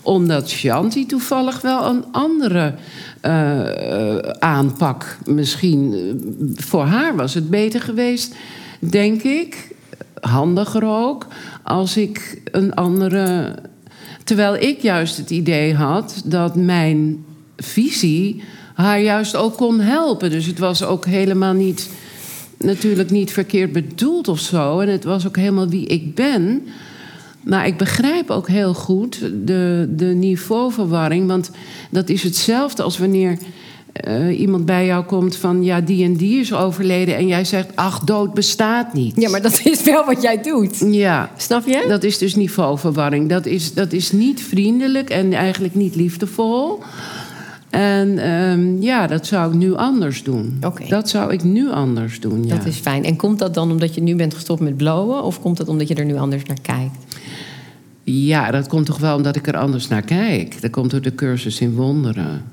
[0.01, 2.73] Omdat Shanti toevallig wel een andere
[3.25, 5.95] uh, aanpak misschien...
[6.55, 8.36] voor haar was het beter geweest,
[8.79, 9.75] denk ik.
[10.19, 11.27] Handiger ook.
[11.63, 13.55] Als ik een andere
[14.30, 17.26] Terwijl ik juist het idee had dat mijn
[17.58, 20.30] visie haar juist ook kon helpen.
[20.30, 21.89] Dus het was ook helemaal niet,
[22.58, 24.80] natuurlijk niet verkeerd bedoeld of zo.
[24.80, 26.68] En het was ook helemaal wie ik ben.
[27.44, 31.28] Maar ik begrijp ook heel goed de, de niveauverwarring.
[31.28, 31.52] Want
[31.89, 33.38] dat is hetzelfde als wanneer
[34.08, 37.15] uh, iemand bij jou komt van ja, die en die is overleden.
[37.15, 39.21] En jij zegt, ach, dood bestaat niet.
[39.21, 40.84] Ja, maar dat is wel wat jij doet.
[40.91, 41.32] Ja.
[41.38, 41.86] Snap je?
[41.88, 43.30] Dat is dus niveauverwarring.
[43.30, 46.80] Dat is, dat is niet vriendelijk en eigenlijk niet liefdevol.
[47.69, 50.58] En um, ja, dat zou ik nu anders doen.
[50.65, 50.88] Okay.
[50.88, 52.43] Dat zou ik nu anders doen.
[52.43, 52.56] Ja.
[52.56, 53.04] Dat is fijn.
[53.04, 55.23] En komt dat dan omdat je nu bent gestopt met blowen?
[55.23, 57.15] Of komt dat omdat je er nu anders naar kijkt?
[58.04, 60.62] Ja, dat komt toch wel omdat ik er anders naar kijk.
[60.62, 62.43] Dat komt door de cursus in wonderen.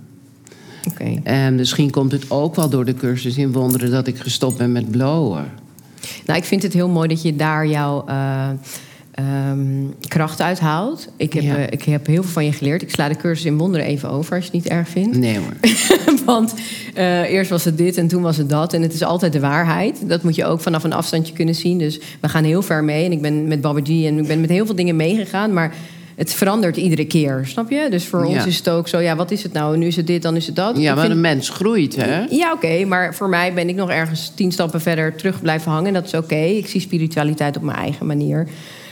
[0.88, 1.20] Okay.
[1.22, 4.72] En misschien komt het ook wel door de cursus in wonderen dat ik gestopt ben
[4.72, 5.44] met blowen.
[6.26, 8.48] Nou, ik vind het heel mooi dat je daar jouw uh,
[9.10, 9.58] ehm,
[10.08, 11.08] kracht uithaalt.
[11.16, 11.56] Ik heb, Ja.
[11.56, 12.82] eh, ik heb heel veel van je geleerd.
[12.82, 15.16] Ik sla de cursus in wonderen even over als je het niet erg vindt.
[15.16, 15.52] Nee hoor.
[16.24, 16.54] Want
[16.94, 18.72] eh, eerst was het dit en toen was het dat.
[18.72, 20.08] En het is altijd de waarheid.
[20.08, 21.78] Dat moet je ook vanaf een afstandje kunnen zien.
[21.78, 23.04] Dus we gaan heel ver mee.
[23.04, 25.52] En ik ben met Baba G en ik ben met heel veel dingen meegegaan.
[25.52, 25.74] Maar
[26.16, 27.86] het verandert iedere keer, snap je?
[27.90, 28.34] Dus voor Ja.
[28.36, 29.76] ons is het ook zo, ja, wat is het nou?
[29.76, 30.76] Nu is het dit, dan is het dat.
[30.76, 32.24] Ja, Ik maar vind- een mens groeit, hè?
[32.30, 35.86] ja, oké, maar voor mij ben ik nog ergens tien stappen verder terug blijven hangen.
[35.86, 36.34] En dat is oké.
[36.36, 38.48] Ik zie spiritualiteit op mijn eigen manier.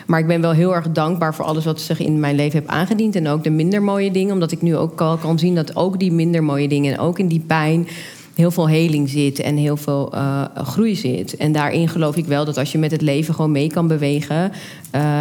[0.07, 2.69] Maar ik ben wel heel erg dankbaar voor alles wat zich in mijn leven heb
[2.69, 3.17] aangediend.
[3.17, 4.33] En ook de minder mooie dingen.
[4.33, 6.93] Omdat ik nu ook al kan zien dat ook die minder mooie dingen...
[6.93, 7.89] en ook in die pijn
[8.35, 11.37] heel veel heling zit en heel veel eh, groei zit.
[11.37, 14.53] En daarin geloof ik wel dat als je met het leven gewoon mee kan bewegen...
[14.91, 15.21] eh,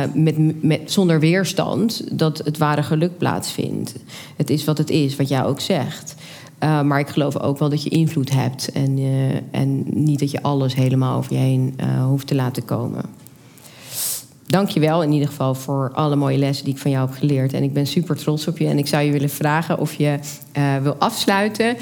[0.62, 3.95] met, zonder weerstand, dat het ware geluk plaatsvindt.
[4.38, 6.15] Het is wat het is, wat jij ook zegt.
[6.63, 8.71] Uh, maar ik geloof ook wel dat je invloed hebt.
[8.71, 8.99] En,
[9.52, 13.04] en niet dat je alles helemaal over je heen hoeft te laten komen.
[14.47, 17.17] Dank je wel in ieder geval voor alle mooie lessen die ik van jou heb
[17.17, 17.54] geleerd.
[17.54, 18.67] En ik ben super trots op je.
[18.67, 20.19] En ik zou je willen vragen of je
[20.82, 21.76] wil afsluiten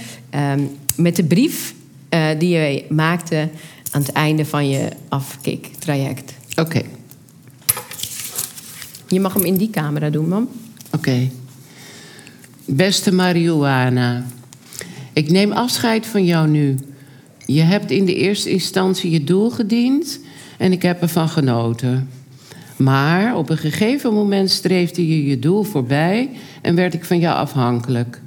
[0.53, 0.69] um,
[1.01, 1.73] met de brief
[2.09, 3.49] uh, die je maakte
[3.91, 6.33] aan het einde van je afkiktraject.
[6.49, 6.61] Oké.
[6.61, 6.85] Okay.
[9.07, 10.49] Je mag hem in die camera doen, mam.
[10.85, 10.95] Oké.
[10.95, 11.31] Okay.
[12.65, 14.25] Beste Marihuana,
[15.13, 16.77] ik neem afscheid van jou nu.
[17.45, 20.19] Je hebt in de eerste instantie je doel gediend
[20.57, 22.09] en ik heb ervan genoten.
[22.77, 26.29] Maar op een gegeven moment streefde je je doel voorbij
[26.61, 28.21] en werd ik van jou afhankelijk.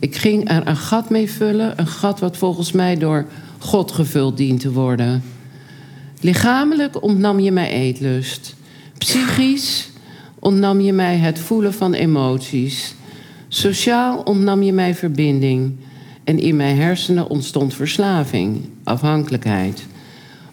[0.00, 3.26] Ik ging er een gat mee vullen, een gat wat volgens mij door
[3.58, 5.22] God gevuld dient te worden.
[6.20, 8.54] Lichamelijk ontnam je mij eetlust.
[8.98, 9.90] Psychisch
[10.38, 12.94] ontnam je mij het voelen van emoties.
[13.48, 15.76] Sociaal ontnam je mij verbinding.
[16.24, 19.86] En in mijn hersenen ontstond verslaving, afhankelijkheid.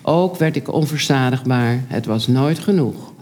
[0.02, 1.84] Ook werd ik onverzadigbaar.
[1.88, 3.14] Het was nooit genoeg.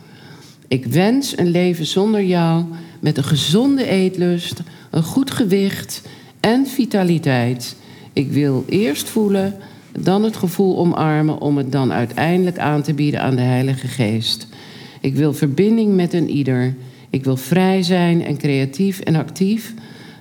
[0.67, 2.63] Ik wens een leven zonder jou
[2.99, 6.01] met een gezonde eetlust, een goed gewicht
[6.39, 7.75] en vitaliteit.
[8.13, 9.55] Ik wil eerst voelen,
[9.99, 14.47] dan het gevoel omarmen om het dan uiteindelijk aan te bieden aan de Heilige Geest.
[15.01, 16.75] Ik wil verbinding met een ieder.
[17.09, 19.73] Ik wil vrij zijn en creatief en actief.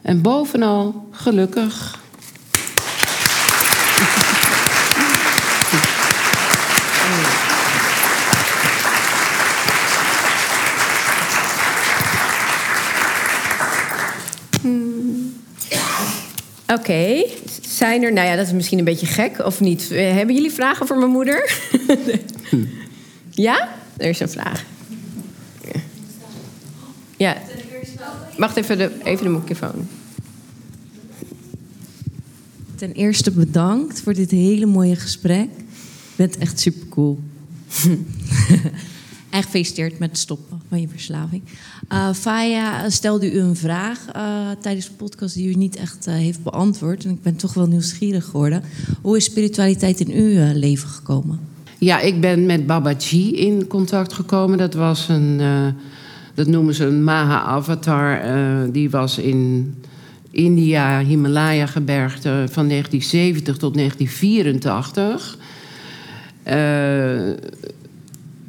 [0.03, 2.04] En bovenal gelukkig.
[16.67, 17.25] Oké,
[17.61, 19.89] zijn er, nou ja, dat is misschien een beetje gek of niet.
[19.89, 21.59] Hebben jullie vragen voor mijn moeder?
[23.31, 23.69] ja?
[23.97, 24.65] Er is een vraag.
[27.17, 27.37] Ja.
[28.39, 29.89] Wacht even de, even de microfoon.
[32.75, 35.49] Ten eerste bedankt voor dit hele mooie gesprek.
[35.57, 37.19] Je bent echt super cool.
[39.35, 41.43] en gefeliciteerd met het stoppen van je verslaving.
[41.93, 44.23] Uh, Faya stelde u een vraag uh,
[44.61, 47.05] tijdens de podcast die u niet echt uh, heeft beantwoord.
[47.05, 48.63] En ik ben toch wel nieuwsgierig geworden.
[49.03, 51.41] Hoe is spiritualiteit in uw leven gekomen?
[51.79, 54.59] Ja, ik ben met Babaji in contact gekomen.
[54.59, 55.41] Dat was een,
[56.35, 58.21] dat noemen ze een Maha-avatar.
[58.73, 59.75] Die was in
[60.31, 65.39] India, Himalaya-gebergte van 1970 tot 1984.
[66.47, 67.37] Uh,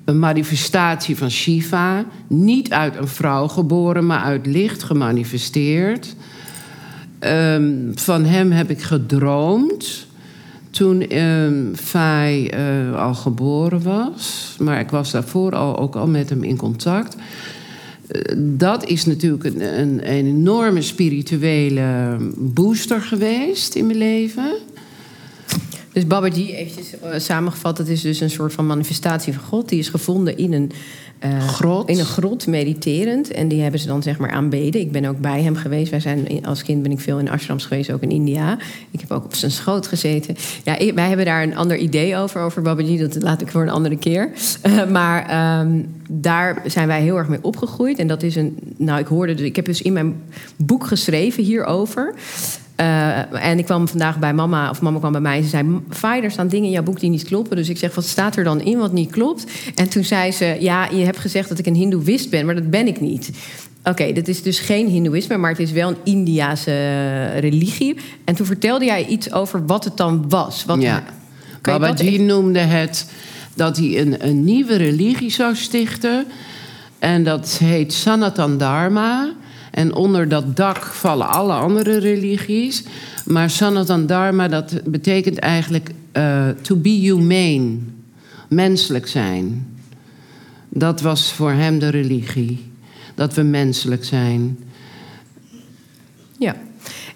[0.05, 2.05] een manifestatie van Shiva.
[2.27, 6.15] Niet uit een vrouw geboren, maar uit licht gemanifesteerd.
[7.19, 10.07] Um, van hem heb ik gedroomd
[10.69, 14.55] toen um, Fai uh, al geboren was.
[14.59, 17.15] Maar ik was daarvoor al, ook al met hem in contact.
[17.15, 24.51] Uh, dat is natuurlijk een, een, een, enorme spirituele booster geweest in mijn leven.
[25.95, 29.69] Dus Babaji, eventjes uh, samengevat, dat is dus een soort van manifestatie van God.
[29.69, 30.71] Die is gevonden in een,
[31.25, 31.89] uh, grot.
[31.89, 33.31] in een grot, mediterend.
[33.31, 34.81] En die hebben ze dan zeg maar aanbeden.
[34.81, 35.91] Ik ben ook bij hem geweest.
[35.91, 38.57] Wij zijn, als kind ben ik veel in ashrams geweest, ook in India.
[38.91, 40.35] Ik heb ook op zijn schoot gezeten.
[40.63, 42.97] Ja, ik, wij hebben daar een ander idee over, over Babaji.
[42.97, 44.31] Dat laat ik voor een andere keer.
[44.65, 47.99] Uh, maar um, daar zijn wij heel erg mee opgegroeid.
[47.99, 48.57] En dat is een...
[48.77, 49.33] Nou, ik hoorde...
[49.33, 50.21] Dus, ik heb dus in mijn
[50.55, 52.13] boek geschreven hierover...
[52.79, 55.81] Uh, en ik kwam vandaag bij mama, of mama kwam bij mij en ze zei:
[55.89, 57.55] Vaai, er staan dingen in jouw boek die niet kloppen.
[57.55, 59.45] Dus ik zeg: Wat staat er dan in wat niet klopt?
[59.75, 62.69] En toen zei ze: Ja, je hebt gezegd dat ik een Hindoeïst ben, maar dat
[62.69, 63.31] ben ik niet.
[63.79, 67.97] Oké, okay, dat is dus geen Hindoeïsme, maar het is wel een Indiase religie.
[68.23, 70.65] En toen vertelde jij iets over wat het dan was.
[70.65, 71.03] Wat, ja,
[71.61, 73.09] Babaji noemde het
[73.53, 76.25] dat hij een, een nieuwe religie zou stichten.
[76.99, 79.33] En dat heet Sanatan Dharma.
[79.75, 82.83] En onder dat dak vallen alle andere religies.
[83.25, 87.77] Maar Sanatan Dharma, dat betekent eigenlijk uh, to be humane.
[88.49, 89.67] Menselijk zijn.
[90.69, 92.71] Dat was voor hem de religie.
[93.15, 94.57] Dat we menselijk zijn.
[96.39, 96.55] Ja.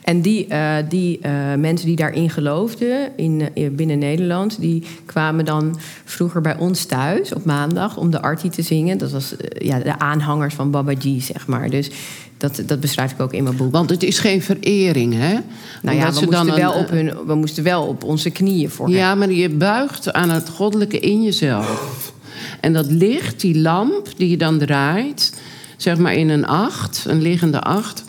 [0.09, 5.45] En die, uh, die uh, mensen die daarin geloofden in, uh, binnen Nederland, die kwamen
[5.45, 8.97] dan vroeger bij ons thuis op maandag om de arti te zingen.
[8.97, 11.69] Dat was ja, de aanhangers van Babaji, zeg maar.
[11.69, 11.89] Dus
[12.37, 13.71] dat, dat beschrijf ik ook in mijn boek.
[13.71, 15.33] Want het is geen verering, hè?
[15.81, 19.15] Nou ja, we moesten, wel op hun, we moesten wel op onze knieën voor Ja,
[19.15, 22.13] maar je buigt aan het goddelijke in jezelf.
[22.59, 25.41] En dat licht, die lamp die je dan draait,
[25.77, 28.03] zeg maar in een acht, een liggende acht,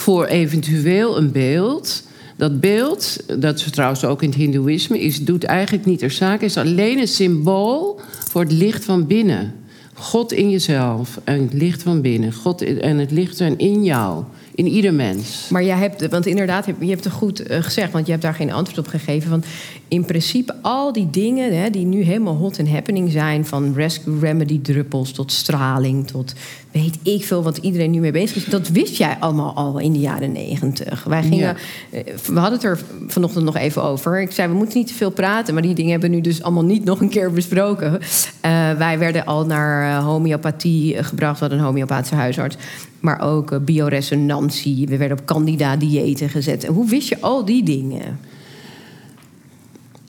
[0.00, 2.02] voor eventueel een beeld.
[2.36, 6.44] Dat beeld, dat is trouwens ook in het Hindoeïsme, is, doet eigenlijk niet ter zake,
[6.44, 9.54] is alleen een symbool voor het licht van binnen.
[9.94, 12.32] God in jezelf en het licht van binnen.
[12.32, 14.24] God en het licht zijn in jou,
[14.54, 15.48] in ieder mens.
[15.50, 18.34] Maar jij hebt, want inderdaad, je hebt het goed eh, gezegd, want je hebt daar
[18.34, 19.30] geen antwoord op gegeven.
[19.30, 19.46] Want
[19.88, 24.18] in principe al die dingen hè, die nu helemaal hot and happening zijn, van rescue
[24.20, 26.34] remedy druppels tot straling, tot
[26.72, 28.44] weet ik veel wat iedereen nu mee bezig is.
[28.44, 31.04] Dat wist jij allemaal al in de jaren negentig.
[31.04, 31.54] Wij gingen, ja.
[32.26, 34.20] we hadden het er vanochtend nog even over.
[34.20, 36.42] Ik zei, we moeten niet te veel praten, maar die dingen hebben we nu dus
[36.42, 37.92] allemaal niet nog een keer besproken.
[37.92, 38.00] Uh,
[38.72, 42.56] wij werden al naar homeopathie gebracht, we hadden een homeopathische huisarts.
[43.00, 44.86] Maar ook bioresonantie.
[44.86, 46.66] We werden op candida-diëten gezet.
[46.66, 48.18] Hoe wist je al die dingen?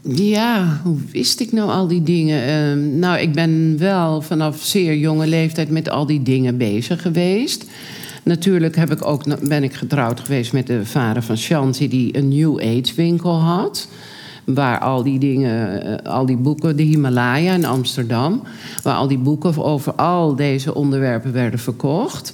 [0.03, 2.77] Ja, hoe wist ik nou al die dingen?
[2.77, 7.65] Uh, nou, ik ben wel vanaf zeer jonge leeftijd met al die dingen bezig geweest.
[8.23, 11.87] Natuurlijk heb ik ook, ben ik getrouwd geweest met de vader van Shanti...
[11.87, 13.87] die een New Age winkel had.
[14.45, 18.41] Waar al die dingen, uh, al die boeken, de Himalaya in Amsterdam...
[18.83, 22.33] waar al die boeken over al deze onderwerpen werden verkocht...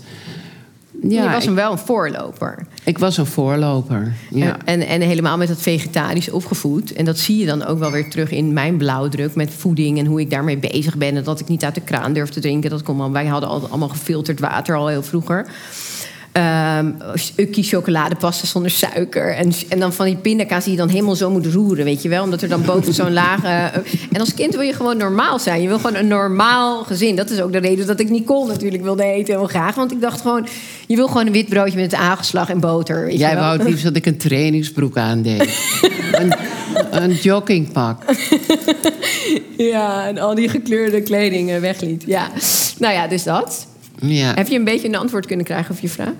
[1.02, 2.66] Ja, je was hem wel een voorloper.
[2.84, 4.58] Ik was een voorloper, ja.
[4.66, 6.94] En, en helemaal met dat vegetarisch opgevoed.
[6.94, 10.00] En dat zie je dan ook wel weer terug in mijn blauwdruk met voeding...
[10.00, 11.16] en hoe ik daarmee bezig ben.
[11.16, 12.70] En dat ik niet uit de kraan durf te drinken.
[12.70, 15.46] Dat komt, wij hadden allemaal gefilterd water al heel vroeger.
[16.38, 16.98] Um,
[17.36, 19.36] ukkie chocoladepasta zonder suiker.
[19.36, 22.10] En, en dan van die pindakaas die je dan helemaal zo moet roeren, weet je
[22.10, 22.24] wel.
[22.24, 23.72] Omdat er dan boven zo'n lage...
[24.12, 25.62] en als kind wil je gewoon normaal zijn.
[25.62, 27.16] Je wil gewoon een normaal gezin.
[27.16, 29.76] Dat is ook de reden dat ik Nicole natuurlijk wilde eten heel graag.
[29.76, 30.48] Want ik dacht gewoon,
[30.88, 33.06] je wil gewoon een wit broodje met aangeslag en boter.
[33.06, 33.44] Weet Jij je wel?
[33.44, 35.60] wou het liefst dat ik een trainingsbroek aandeed.
[36.12, 36.34] een,
[36.92, 38.04] een joggingpak.
[39.58, 42.04] ja, en al die gekleurde kleding wegliet.
[42.06, 42.30] Ja,
[42.78, 43.68] nou ja, dus dat.
[44.02, 44.34] Ja.
[44.34, 46.14] Heb je een beetje een antwoord kunnen krijgen op je vraag?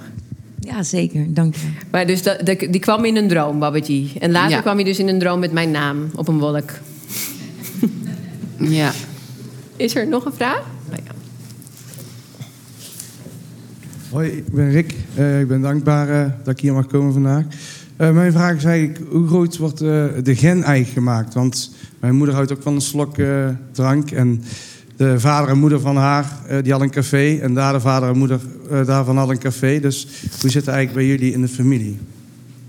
[0.60, 1.34] Ja, zeker.
[1.34, 1.68] Dank je.
[1.92, 4.12] Maar dus dat, die kwam in een droom, Babaji.
[4.20, 4.62] En later Ja.
[4.62, 6.72] kwam je dus in een droom met mijn naam op een wolk.
[8.60, 8.92] Ja.
[9.76, 10.62] Is er nog een vraag?
[10.90, 11.12] Ja.
[14.10, 14.96] Hoi, ik ben Rick.
[15.16, 17.44] Eh, ik ben dankbaar eh, dat ik hier mag komen vandaag.
[17.98, 21.34] Eh, mijn vraag is eigenlijk, hoe groot wordt eh, de gen eigenlijk gemaakt?
[21.34, 24.12] Want mijn moeder houdt ook van een slok eh, drank.
[24.12, 24.44] En
[24.98, 27.38] de vader en moeder van haar, eh, die hadden een café.
[27.42, 28.40] En daar de vader en moeder
[28.70, 29.80] eh, daarvan hadden een café.
[29.80, 30.08] Dus
[30.42, 31.98] hoe zit het eigenlijk bij jullie in de familie?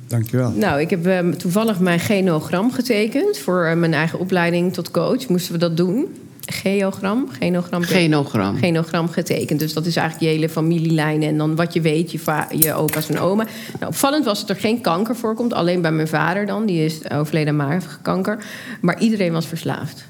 [0.09, 0.51] Dankjewel.
[0.51, 5.29] Nou, ik heb eh, toevallig mijn genogram getekend voor eh, mijn eigen opleiding tot coach.
[5.29, 6.07] Moesten we dat doen?
[6.47, 7.29] Geogram?
[7.39, 7.83] Genogram?
[7.83, 8.57] Genogram.
[8.57, 9.59] genogram getekend.
[9.59, 11.23] Dus dat is eigenlijk je hele familielijn.
[11.23, 12.19] En dan wat je weet, je,
[12.51, 13.47] je opa's en oma.
[13.79, 15.53] Nou, opvallend was dat er geen kanker voorkomt.
[15.53, 16.67] Alleen bij mijn vader dan.
[16.67, 18.45] Die is overleden aan maagkanker.
[18.81, 20.07] Maar iedereen was verslaafd.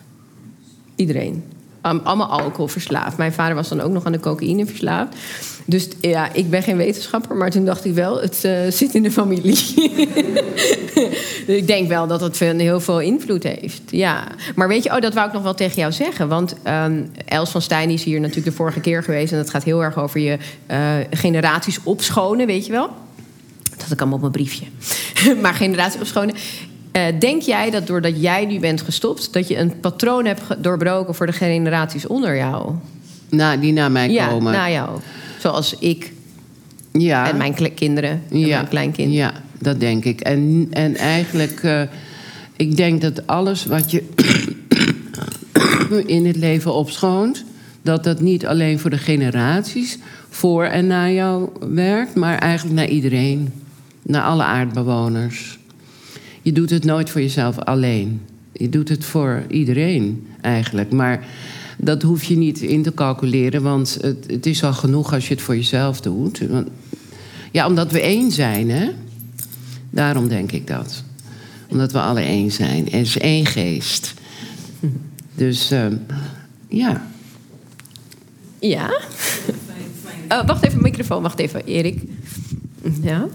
[0.97, 1.43] Iedereen.
[1.81, 3.17] Allemaal alcohol verslaafd.
[3.17, 5.17] Mijn vader was dan ook nog aan de cocaïne verslaafd.
[5.65, 9.03] Dus ja, ik ben geen wetenschapper, maar toen dacht ik wel, het eh, zit in
[9.03, 9.43] de familie.
[9.43, 9.75] Dus
[11.61, 13.83] ik denk wel dat het heel veel invloed heeft.
[13.91, 14.25] Ja.
[14.55, 16.29] Maar weet je, oh, dat wou ik nog wel tegen jou zeggen.
[16.29, 19.33] Want ehm, Els van Stijn is hier natuurlijk de vorige keer geweest.
[19.33, 20.79] En dat gaat heel erg over je eh,
[21.11, 22.91] generaties opschonen, weet je wel.
[23.71, 24.65] Dat had ik allemaal op mijn briefje.
[25.43, 26.35] maar generaties opschonen.
[26.93, 31.15] Eh, denk jij dat doordat jij nu bent gestopt, dat je een patroon hebt doorbroken
[31.15, 32.75] voor de generaties onder jou?
[33.29, 34.53] Nou, die naar mij Ja, komen.
[34.53, 35.01] na jou.
[35.39, 36.13] Zoals ik
[36.93, 37.29] ja.
[37.31, 38.57] en mijn kinderen en ja.
[38.57, 39.13] mijn kleinkind.
[39.13, 40.21] Ja, dat denk ik.
[40.21, 41.83] En, en eigenlijk, eh,
[42.57, 44.03] ik denk dat alles wat je
[46.07, 47.45] in het leven opschoont,
[47.83, 52.89] dat dat niet alleen voor de generaties voor en na jou werkt, maar eigenlijk naar
[52.89, 53.53] iedereen,
[54.03, 55.58] naar alle aardbewoners.
[56.49, 58.21] Je doet het nooit voor jezelf alleen.
[58.53, 60.93] Je doet het voor iedereen eigenlijk.
[60.93, 61.27] Maar
[61.79, 65.35] dat hoef je niet in te calculeren, want het, het is al genoeg als je
[65.35, 66.41] het voor jezelf doet.
[67.53, 68.91] Ja, omdat we één zijn, hè?
[69.91, 71.05] Daarom denk ik dat.
[71.69, 72.93] Omdat we alle één zijn.
[72.93, 74.15] Er is één geest.
[75.35, 75.97] Dus ehm,
[76.69, 77.07] ja.
[78.59, 79.01] Ja?
[80.29, 81.23] Oh, wacht even, microfoon.
[81.23, 82.03] Wacht even, Erik.
[83.03, 83.29] Ja?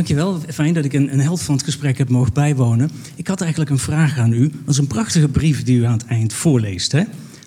[0.00, 0.40] Dankjewel.
[0.48, 2.90] Fijn dat ik een, een held van het gesprek heb mogen bijwonen.
[3.14, 4.48] Ik had eigenlijk een vraag aan u.
[4.48, 6.92] Dat is een prachtige brief die u aan het eind voorleest.
[6.92, 7.02] Hè?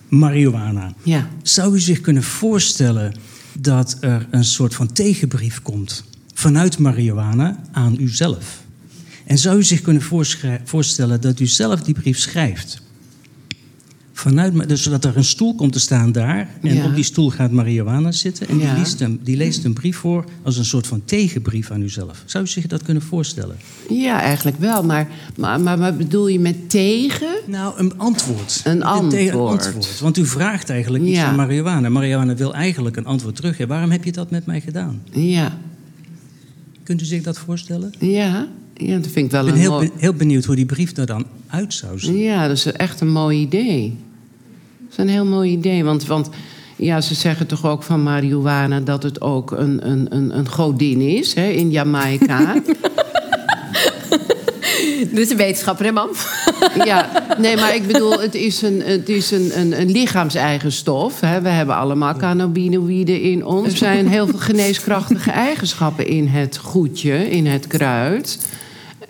[0.08, 0.94] Marihuana.
[1.04, 1.30] Ja.
[1.42, 3.14] Zou u zich kunnen voorstellen
[3.60, 8.64] dat er een soort van tegenbrief komt vanuit marihuana aan uzelf?
[9.26, 10.02] En zou u zich kunnen
[10.64, 12.82] voorstellen dat u zelf die brief schrijft?
[14.16, 16.50] Vanuit, dus zodat er een stoel komt te staan daar.
[16.62, 16.86] En Ja.
[16.86, 18.48] op die stoel gaat marihuana zitten.
[18.48, 18.70] En Ja.
[18.74, 22.24] die, leest een, die leest een brief voor als een soort van tegenbrief aan uzelf.
[22.26, 23.56] Zou u zich dat kunnen voorstellen?
[23.90, 24.84] Ja, eigenlijk wel.
[24.84, 25.08] Maar,
[25.38, 27.28] maar, maar wat bedoel je met tegen?
[27.48, 28.62] Nou, een antwoord.
[28.64, 30.00] Een antwoord.
[30.00, 31.26] Want u vraagt eigenlijk iets Ja.
[31.26, 31.90] aan marihuana.
[31.90, 33.58] Marihuana wil eigenlijk een antwoord terug.
[33.68, 35.02] Waarom heb je dat met mij gedaan?
[35.12, 35.58] Ja.
[36.84, 37.94] Kunt u zich dat voorstellen?
[38.00, 39.92] Ja, ja dat vind ik wel Ik ben een heel, mooi...
[39.96, 42.18] heel benieuwd hoe die brief er dan uit zou zien.
[42.18, 43.98] Ja, dat is echt een mooi idee.
[44.80, 45.84] Dat is een heel mooi idee.
[45.84, 46.30] Want, want
[46.76, 51.02] ja, ze zeggen toch ook van marihuana dat het ook een, een, een, een godin
[51.02, 52.62] is hè, in Jamaica.
[55.12, 56.10] Dit is een wetenschapper, hè, mam?
[56.86, 61.20] ja, nee, maar ik bedoel, het is een, het is een, een, een lichaamseigen stof.
[61.20, 61.42] Hè.
[61.42, 63.68] We hebben allemaal cannabinoïden in ons.
[63.68, 68.40] Er zijn heel veel geneeskrachtige eigenschappen in het goedje, in het kruid.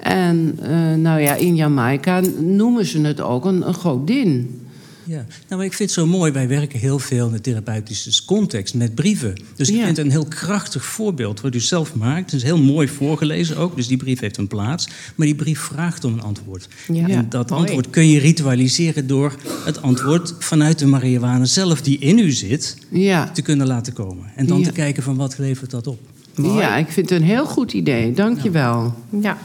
[0.03, 4.57] En eh, nou ja, in Jamaica noemen ze het ook een, een godin.
[5.05, 5.15] Ja.
[5.15, 6.31] Nou, maar ik vind het zo mooi.
[6.31, 9.33] Wij werken heel veel in de therapeutische context met brieven.
[9.55, 9.83] Dus ik Ja.
[9.83, 12.31] vind het een heel krachtig voorbeeld wat u zelf maakt.
[12.31, 13.75] Het is heel mooi voorgelezen ook.
[13.75, 14.87] Dus die brief heeft een plaats.
[15.15, 16.67] Maar die brief vraagt om een antwoord.
[16.93, 17.07] Ja.
[17.07, 17.61] En dat Mooi.
[17.61, 19.35] antwoord kun je ritualiseren door
[19.65, 23.29] het antwoord vanuit de marihuana zelf die in u zit Ja.
[23.31, 24.25] te kunnen laten komen.
[24.35, 24.65] En dan Ja.
[24.65, 25.99] te kijken van wat levert dat op.
[26.35, 28.11] Ja, ik vind het een heel goed idee.
[28.13, 28.93] Dank je wel.
[29.21, 29.37] Ja.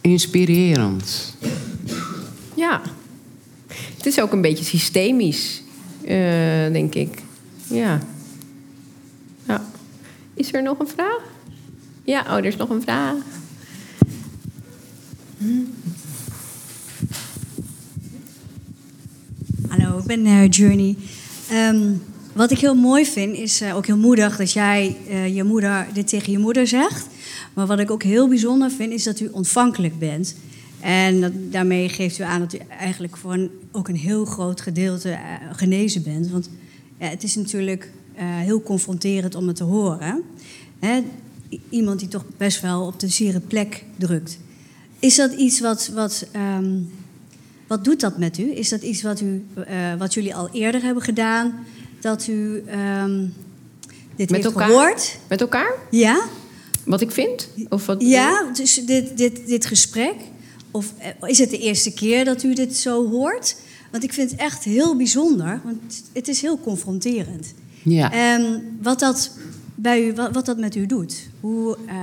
[0.00, 1.36] Inspirerend.
[2.54, 2.82] Ja.
[3.96, 5.62] Het is ook een beetje systemisch,
[6.00, 7.22] eh, denk ik.
[7.66, 8.00] Ja.
[9.46, 9.64] ja.
[10.34, 11.20] Is er nog een vraag?
[12.04, 13.14] Ja, oh, er is nog een vraag.
[19.68, 20.96] Hallo, ik ben eh, Journey.
[21.50, 21.92] Ehm,
[22.32, 25.86] wat ik heel mooi vind, is eh, ook heel moedig dat jij eh, je moeder,
[25.92, 27.06] dit tegen je moeder zegt.
[27.54, 30.34] Maar wat ik ook heel bijzonder vind, is dat u ontvankelijk bent.
[30.80, 34.60] En dat, daarmee geeft u aan dat u eigenlijk voor een, ook een heel groot
[34.60, 35.18] gedeelte eh,
[35.52, 36.30] genezen bent.
[36.30, 36.50] Want
[36.98, 40.22] ja, het is natuurlijk eh, heel confronterend om het te horen.
[40.78, 41.00] Hè?
[41.68, 44.38] Iemand die toch best wel op de zere plek drukt.
[44.98, 46.74] Is dat iets wat, wat ehm,
[47.72, 48.56] wat doet dat met u?
[48.56, 51.66] Is dat iets wat, u, eh, wat jullie al eerder hebben gedaan?
[52.00, 53.20] Dat u ehm,
[54.16, 54.68] dit Met heeft elkaar?
[54.68, 55.18] gehoord?
[55.28, 55.72] Met elkaar?
[55.90, 56.22] Ja?
[56.84, 57.48] Wat ik vind?
[57.68, 60.14] Of wat Ja, dus dit, dit, dit gesprek?
[60.70, 63.56] Of eh, is het de eerste keer dat u dit zo hoort?
[63.90, 67.54] Want ik vind het echt heel bijzonder, want het is heel confronterend.
[67.82, 68.12] Ja.
[68.12, 68.42] Ehm,
[68.82, 69.30] wat, dat
[69.74, 71.28] bij u, wat, wat dat met u doet?
[71.40, 71.94] Hoe, eh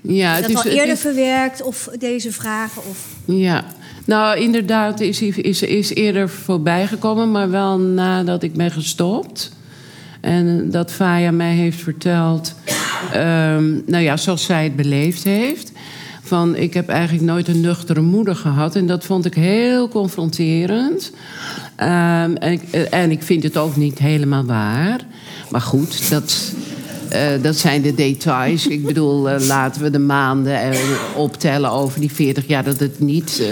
[0.00, 2.82] Ja, is het dat is, al het eerder is- verwerkt of deze vragen?
[2.90, 3.06] Of...
[3.24, 3.64] Ja,
[4.04, 9.50] nou inderdaad is, is, is eerder voorbij gekomen, maar wel nadat ik ben gestopt.
[10.20, 12.54] En dat Faya mij heeft verteld,
[13.12, 15.72] ehm, nou ja, zoals zij het beleefd heeft.
[16.26, 18.76] Van ik heb eigenlijk nooit een nuchtere moeder gehad.
[18.76, 21.12] En dat vond ik heel confronterend.
[21.76, 25.00] Ehm, en, ik, eh, en ik vind het ook niet helemaal waar.
[25.50, 26.52] Maar goed, dat,
[27.08, 28.66] eh, dat zijn de details.
[28.66, 30.72] Ik bedoel, eh, laten we de maanden
[31.16, 33.42] optellen over die 40 jaar dat het niet.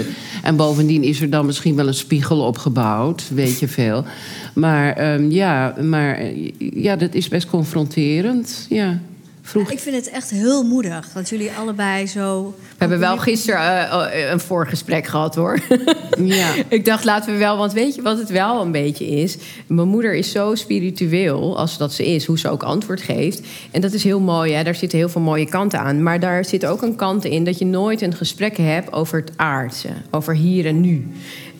[0.43, 4.05] en bovendien is er dan misschien wel een spiegel opgebouwd, weet je veel.
[4.53, 6.21] Maar ehm, ja, maar
[6.57, 8.65] ja, dat is best confronterend.
[8.69, 8.99] Ja.
[9.47, 9.71] Vroeg.
[9.71, 12.55] Ik vind het echt heel moedig dat jullie allebei zo...
[12.57, 15.59] We hebben wel gisteren eh, eh, een voorgesprek gehad hoor.
[16.17, 16.53] Ja.
[16.67, 19.37] ik dacht, laten we wel, want weet je wat het wel een beetje is?
[19.67, 23.41] Mijn moeder is zo spiritueel als dat ze is, hoe ze ook antwoord geeft.
[23.71, 24.63] En dat is heel mooi, hè?
[24.63, 26.03] daar zitten heel veel mooie kanten aan.
[26.03, 29.31] Maar daar zit ook een kant in dat je nooit een gesprek hebt over het
[29.35, 31.07] aardse, over hier en nu.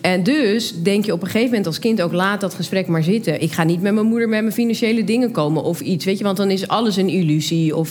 [0.05, 3.03] En dus denk je op een gegeven moment als kind ook laat dat gesprek maar
[3.03, 3.41] zitten.
[3.41, 6.23] Ik ga niet met mijn moeder met mijn financiële dingen komen of iets, weet je,
[6.23, 7.89] want dan is alles een illusie of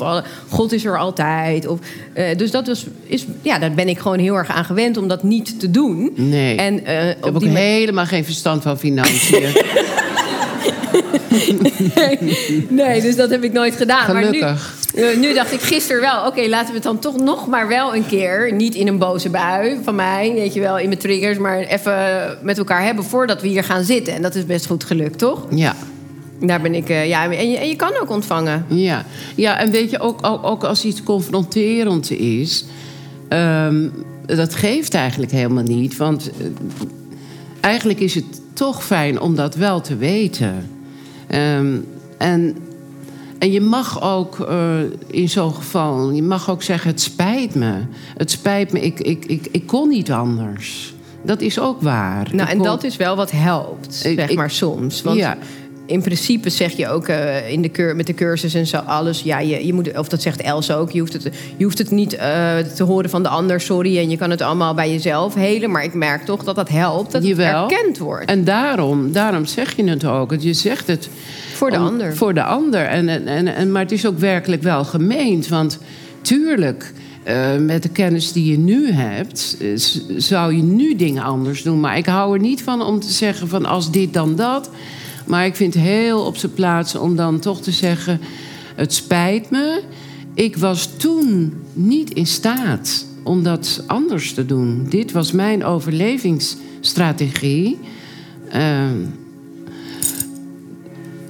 [0.48, 1.66] God is er altijd.
[1.66, 1.78] Of,
[2.12, 5.08] eh, dus dat was, is, ja, daar ben ik gewoon heel erg aan gewend om
[5.08, 6.12] dat niet te doen.
[6.14, 6.56] Nee.
[6.56, 9.48] En eh, ik heb ook helemaal geen verstand van financiën.
[12.68, 14.04] nee, dus dat heb ik nooit gedaan.
[14.04, 14.40] Gelukkig.
[14.40, 17.68] Maar nu, nu dacht ik gisteren wel, oké, laten we het dan toch nog maar
[17.68, 21.00] wel een keer, niet in een boze bui van mij, weet je wel, in mijn
[21.00, 24.14] triggers, maar even met elkaar hebben voordat we hier gaan zitten.
[24.14, 25.46] En dat is best goed gelukt, toch?
[25.50, 25.76] ja.
[26.40, 28.64] Daar ben ik, eh, ja, en je, en je kan ook ontvangen.
[28.68, 32.64] Ja, ja en weet je, ook, ook, ook als iets confronterend is...
[33.28, 33.88] ehm,
[34.26, 35.96] dat geeft eigenlijk helemaal niet.
[35.96, 36.46] Want eh,
[37.60, 40.70] eigenlijk is het toch fijn om dat wel te weten.
[41.26, 41.76] Ehm,
[42.18, 42.56] en,
[43.44, 44.74] En je mag ook uh,
[45.06, 47.72] in zo'n geval, je mag ook zeggen: het spijt me.
[48.16, 50.94] Het spijt me, ik, ik, ik, ik kon niet anders.
[51.22, 52.28] Dat is ook waar.
[52.32, 55.02] Nou, Ik en kon- dat is wel wat helpt, Ik- zeg ik- maar soms.
[55.02, 55.36] Want Ja.
[55.86, 59.22] In principe zeg je ook eh, in de met de cursus en zo alles.
[59.22, 60.90] Ja, je, je moet, of dat zegt Els ook.
[60.90, 61.22] Je hoeft het,
[61.56, 63.98] je hoeft het niet eh, te horen van de ander, sorry.
[63.98, 65.70] En je kan het allemaal bij jezelf helen.
[65.70, 67.12] Maar ik merk toch dat dat helpt.
[67.12, 67.62] Dat Jawel.
[67.62, 70.34] het erkend wordt En daarom, daarom zeg je het ook.
[70.40, 71.08] Je zegt het
[71.54, 72.16] voor de om- ander.
[72.16, 72.84] Voor de ander.
[72.84, 75.48] En, en, en, en- maar het is ook werkelijk wel gemeend.
[75.48, 75.78] Want
[76.22, 79.56] tuurlijk, eh, met de kennis die je nu hebt,
[80.16, 81.80] zou je nu dingen anders doen.
[81.80, 84.70] Maar ik hou er niet van om te zeggen van als dit dan dat.
[85.26, 88.20] Maar ik vind heel op zijn plaats om dan toch te zeggen:
[88.74, 89.82] het spijt me.
[90.34, 94.86] Ik was toen niet in staat om dat anders te doen.
[94.88, 97.78] Dit was mijn overlevingsstrategie.
[98.50, 98.96] Ehm,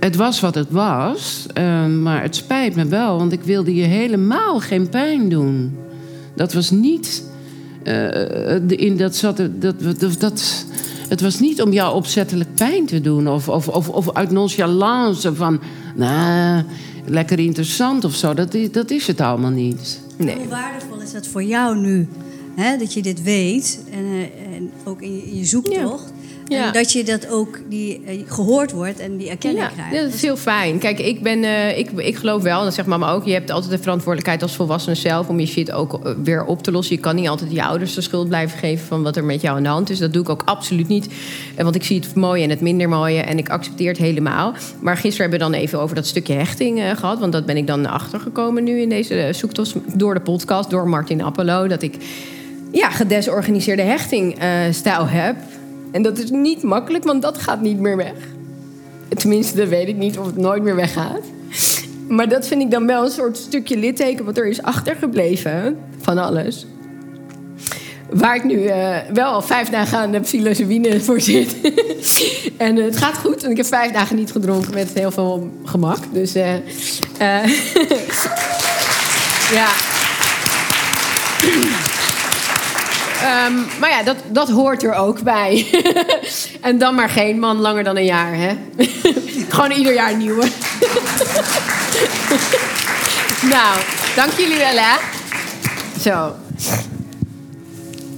[0.01, 3.84] het was wat het was, ehm, maar het spijt me wel, want ik wilde je
[3.84, 5.76] helemaal geen pijn doen.
[6.34, 7.32] Dat was niet.
[7.82, 7.95] eh,
[8.66, 9.36] de- in dat zat.
[9.36, 10.66] Dat, dat, dat,
[11.15, 13.29] het was niet om jou opzettelijk pijn te doen.
[13.29, 15.61] Of, of, of, of uit nonchalance van.
[15.95, 16.65] Nou,
[17.07, 18.35] lekker interessant of zo.
[18.35, 20.01] Dat is, dat is het allemaal niet.
[20.17, 20.37] Nee.
[20.37, 22.09] Hoe waardevol is dat voor jou nu?
[22.55, 26.12] Hè, dat je dit weet en, eh, en ook in je, in je zoektocht.
[26.14, 26.14] Ja.
[26.49, 29.95] En dat je dat ook die, eh, gehoord wordt en die erkenning Ja, krijgt.
[29.95, 30.78] ja, dat is heel fijn.
[30.78, 33.24] Kijk, ik, ben, eh, ik, ik geloof wel, en dat zegt mama ook...
[33.24, 35.28] je hebt altijd de verantwoordelijkheid als volwassene zelf...
[35.28, 36.95] om je shit ook eh, weer op te lossen.
[36.95, 38.86] Je kan niet altijd je ouders de schuld blijven geven...
[38.86, 39.99] van wat er met jou aan de hand is.
[39.99, 41.09] Dat doe ik ook absoluut niet.
[41.57, 43.20] Want ik zie het mooie en het minder mooie...
[43.20, 44.55] en ik accepteer het helemaal.
[44.80, 47.18] Maar gisteren hebben we dan even over dat stukje hechting eh, gehad...
[47.18, 49.74] want dat ben ik dan achtergekomen nu in deze zoektocht...
[49.99, 51.66] door de podcast, door Martin Appelo...
[51.66, 51.97] dat ik
[52.72, 55.36] ja, gedesorganiseerde hechtingstijl heb...
[55.95, 58.14] En dat is niet makkelijk, want dat gaat niet meer weg.
[59.09, 61.22] Tenminste, dat weet ik niet of het nooit meer weggaat.
[62.09, 66.18] Maar dat vind ik dan wel een soort stukje litteken wat er is achtergebleven van
[66.18, 66.66] alles.
[68.11, 71.57] Waar ik nu eh, wel al vijf dagen aan de psilocybine voor zit.
[72.57, 75.51] en eh, het gaat goed, want ik heb vijf dagen niet gedronken met heel veel
[75.64, 75.99] gemak.
[76.12, 76.55] Dus eh,
[79.59, 79.68] ja.
[83.25, 85.66] Ehm, maar ja, dat, dat hoort er ook bij.
[86.61, 88.57] en dan maar geen man langer dan een jaar, hè?
[89.55, 90.43] Gewoon ieder jaar nieuwe.
[93.55, 93.79] nou,
[94.16, 94.97] dank jullie wel, hè?
[96.01, 96.35] Zo.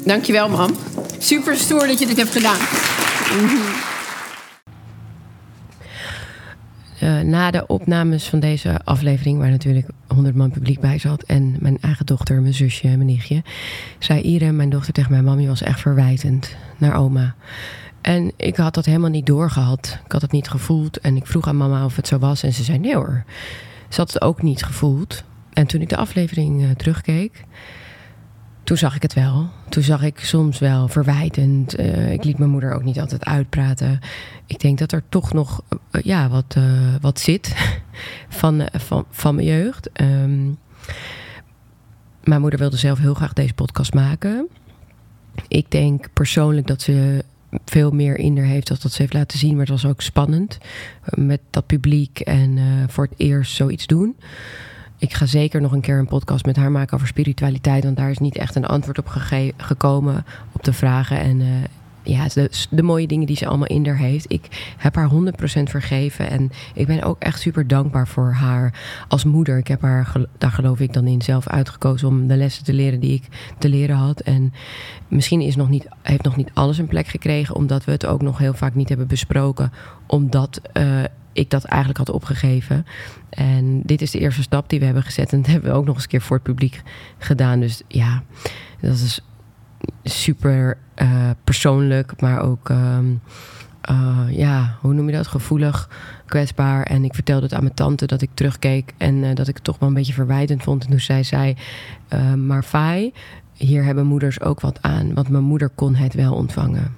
[0.04, 0.76] Dankjewel, mam.
[1.18, 2.58] Super stoer dat je dit hebt gedaan.
[7.00, 11.56] Eh, na de opnames van deze aflevering, waar natuurlijk 100 man publiek bij zat, en
[11.60, 13.42] mijn eigen dochter, mijn zusje mijn nichtje,
[13.98, 17.34] zei Irene, mijn dochter, tegen mijn mam: Je was echt verwijtend naar oma.
[18.00, 19.98] En ik had dat helemaal niet doorgehad.
[20.04, 20.98] Ik had het niet gevoeld.
[20.98, 22.42] En ik vroeg aan mama of het zo was.
[22.42, 23.24] En ze zei: Nee hoor.
[23.88, 25.24] Ze had het ook niet gevoeld.
[25.52, 27.44] En toen ik de aflevering eh, terugkeek,
[28.66, 29.48] toen zag ik het wel.
[29.68, 31.74] Toen zag ik soms wel verwijtend.
[31.74, 33.98] Eh, ik liet mijn moeder ook niet altijd uitpraten.
[34.46, 37.54] Ik denk dat er toch nog eh, ja, wat, eh, wat zit
[38.28, 39.90] van, van, van mijn jeugd.
[39.92, 40.44] Ehm,
[42.24, 44.48] mijn moeder wilde zelf heel graag deze podcast maken.
[45.48, 47.24] Ik denk persoonlijk dat ze
[47.64, 49.50] veel meer in haar heeft dan dat ze heeft laten zien.
[49.50, 50.58] Maar het was ook spannend
[51.14, 52.58] met dat publiek en
[52.88, 54.16] voor het eerst zoiets doen.
[54.98, 57.84] Ik ga zeker nog een keer een podcast met haar maken over spiritualiteit.
[57.84, 59.08] Want daar is niet echt een antwoord op
[59.56, 61.20] gekomen op de vragen.
[61.20, 61.46] En eh,
[62.06, 64.32] ja, de, de mooie dingen die ze allemaal in haar heeft.
[64.32, 65.14] Ik heb haar 100%
[65.62, 66.30] vergeven.
[66.30, 69.58] En ik ben ook echt super dankbaar voor haar als moeder.
[69.58, 73.00] Ik heb haar, daar geloof ik dan in, zelf uitgekozen om de lessen te leren
[73.00, 74.20] die ik te leren had.
[74.20, 74.52] En
[75.08, 78.22] misschien is nog niet, heeft nog niet alles een plek gekregen, omdat we het ook
[78.22, 79.72] nog heel vaak niet hebben besproken.
[80.06, 82.86] Omdat eh, ik dat eigenlijk had opgegeven.
[83.28, 85.32] En dit is de eerste stap die we hebben gezet.
[85.32, 86.82] En dat hebben we ook nog eens een keer voor het publiek
[87.18, 87.60] gedaan.
[87.60, 88.22] Dus ja,
[88.80, 89.20] dat is
[90.02, 93.06] super eh, persoonlijk, maar ook, ehm,
[93.86, 95.26] eh, ja, hoe noem je dat?
[95.26, 95.88] Gevoelig,
[96.26, 96.82] kwetsbaar.
[96.82, 99.64] En ik vertelde het aan mijn tante dat ik terugkeek en eh, dat ik het
[99.64, 100.84] toch wel een beetje verwijtend vond.
[100.84, 101.56] En toen zei zij,
[102.08, 103.12] eh, maar Fai,
[103.52, 105.14] hier hebben moeders ook wat aan.
[105.14, 106.94] Want mijn moeder kon het wel ontvangen.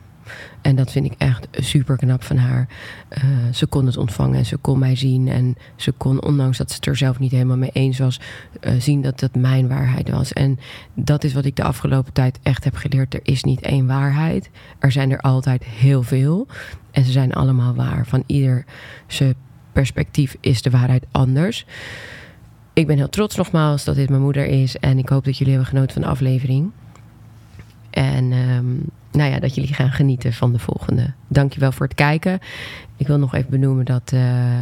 [0.63, 2.69] En dat vind ik echt super knap van haar.
[3.09, 5.29] Eh, ze kon het ontvangen en ze kon mij zien.
[5.29, 8.21] En ze kon, ondanks dat ze het er zelf niet helemaal mee eens was,
[8.61, 10.33] eh, zien dat dat mijn waarheid was.
[10.33, 10.59] En
[10.95, 13.15] dat is wat ik de afgelopen tijd echt heb geleerd.
[13.15, 14.51] Er is niet één waarheid.
[14.79, 16.47] Er zijn er altijd heel veel.
[16.91, 18.07] En ze zijn allemaal waar.
[18.07, 18.65] Van ieder
[19.07, 19.35] zijn
[19.73, 21.67] perspectief is de waarheid anders.
[22.73, 24.77] Ik ben heel trots nogmaals dat dit mijn moeder is.
[24.77, 26.71] En ik hoop dat jullie hebben genoten van de aflevering.
[27.91, 28.77] En ehm,
[29.13, 31.13] nou ja, dat jullie gaan genieten van de volgende.
[31.29, 32.39] Dankjewel voor het kijken.
[32.97, 34.61] Ik wil nog even benoemen dat eh,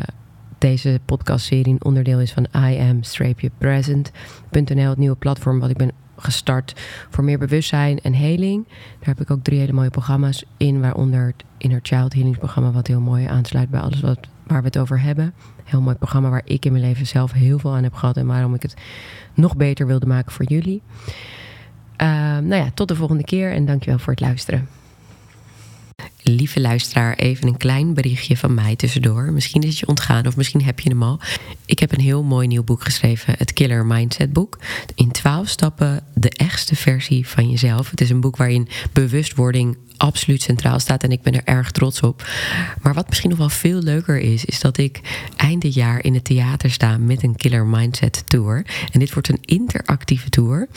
[0.59, 6.73] deze podcastserie een onderdeel is van I am-present.nl, het nieuwe platform wat ik ben gestart
[7.11, 8.69] voor meer bewustzijn en heling.
[8.69, 12.71] Daar heb ik ook drie hele mooie programma's in, waaronder het Inner Child Healing programma,
[12.71, 15.35] wat heel mooi aansluit bij alles wat, waar we het over hebben.
[15.65, 18.27] Heel mooi programma waar ik in mijn leven zelf heel veel aan heb gehad en
[18.27, 18.75] waarom ik het
[19.35, 20.83] nog beter wilde maken voor jullie.
[22.03, 24.69] Uh, nou ja, tot de volgende keer en dankjewel voor het luisteren.
[26.29, 29.33] Lieve luisteraar, even een klein berichtje van mij tussendoor.
[29.33, 31.21] Misschien is het je ontgaan of misschien heb je hem al.
[31.65, 34.59] Ik heb een heel mooi nieuw boek geschreven, het Killer Mindset boek.
[34.95, 37.91] In 12 stappen de echtste versie van jezelf.
[37.91, 42.01] Het is een boek waarin bewustwording absoluut centraal staat en ik ben er erg trots
[42.01, 42.29] op.
[42.83, 45.01] Maar wat misschien nog wel veel leuker is, is dat ik
[45.37, 48.67] eind jaar in het theater sta met een Killer Mindset Tour.
[48.93, 50.69] En dit wordt een interactieve tour,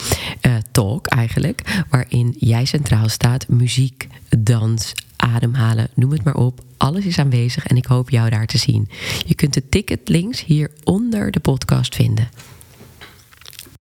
[0.42, 4.06] uh, talk eigenlijk, waarin jij centraal staat, muziek,
[4.38, 6.60] dans, ademhalen, noem het maar op.
[6.76, 8.88] Alles is aanwezig en ik hoop jou daar te zien.
[9.26, 12.28] Je kunt de ticket links hier onder de podcast vinden.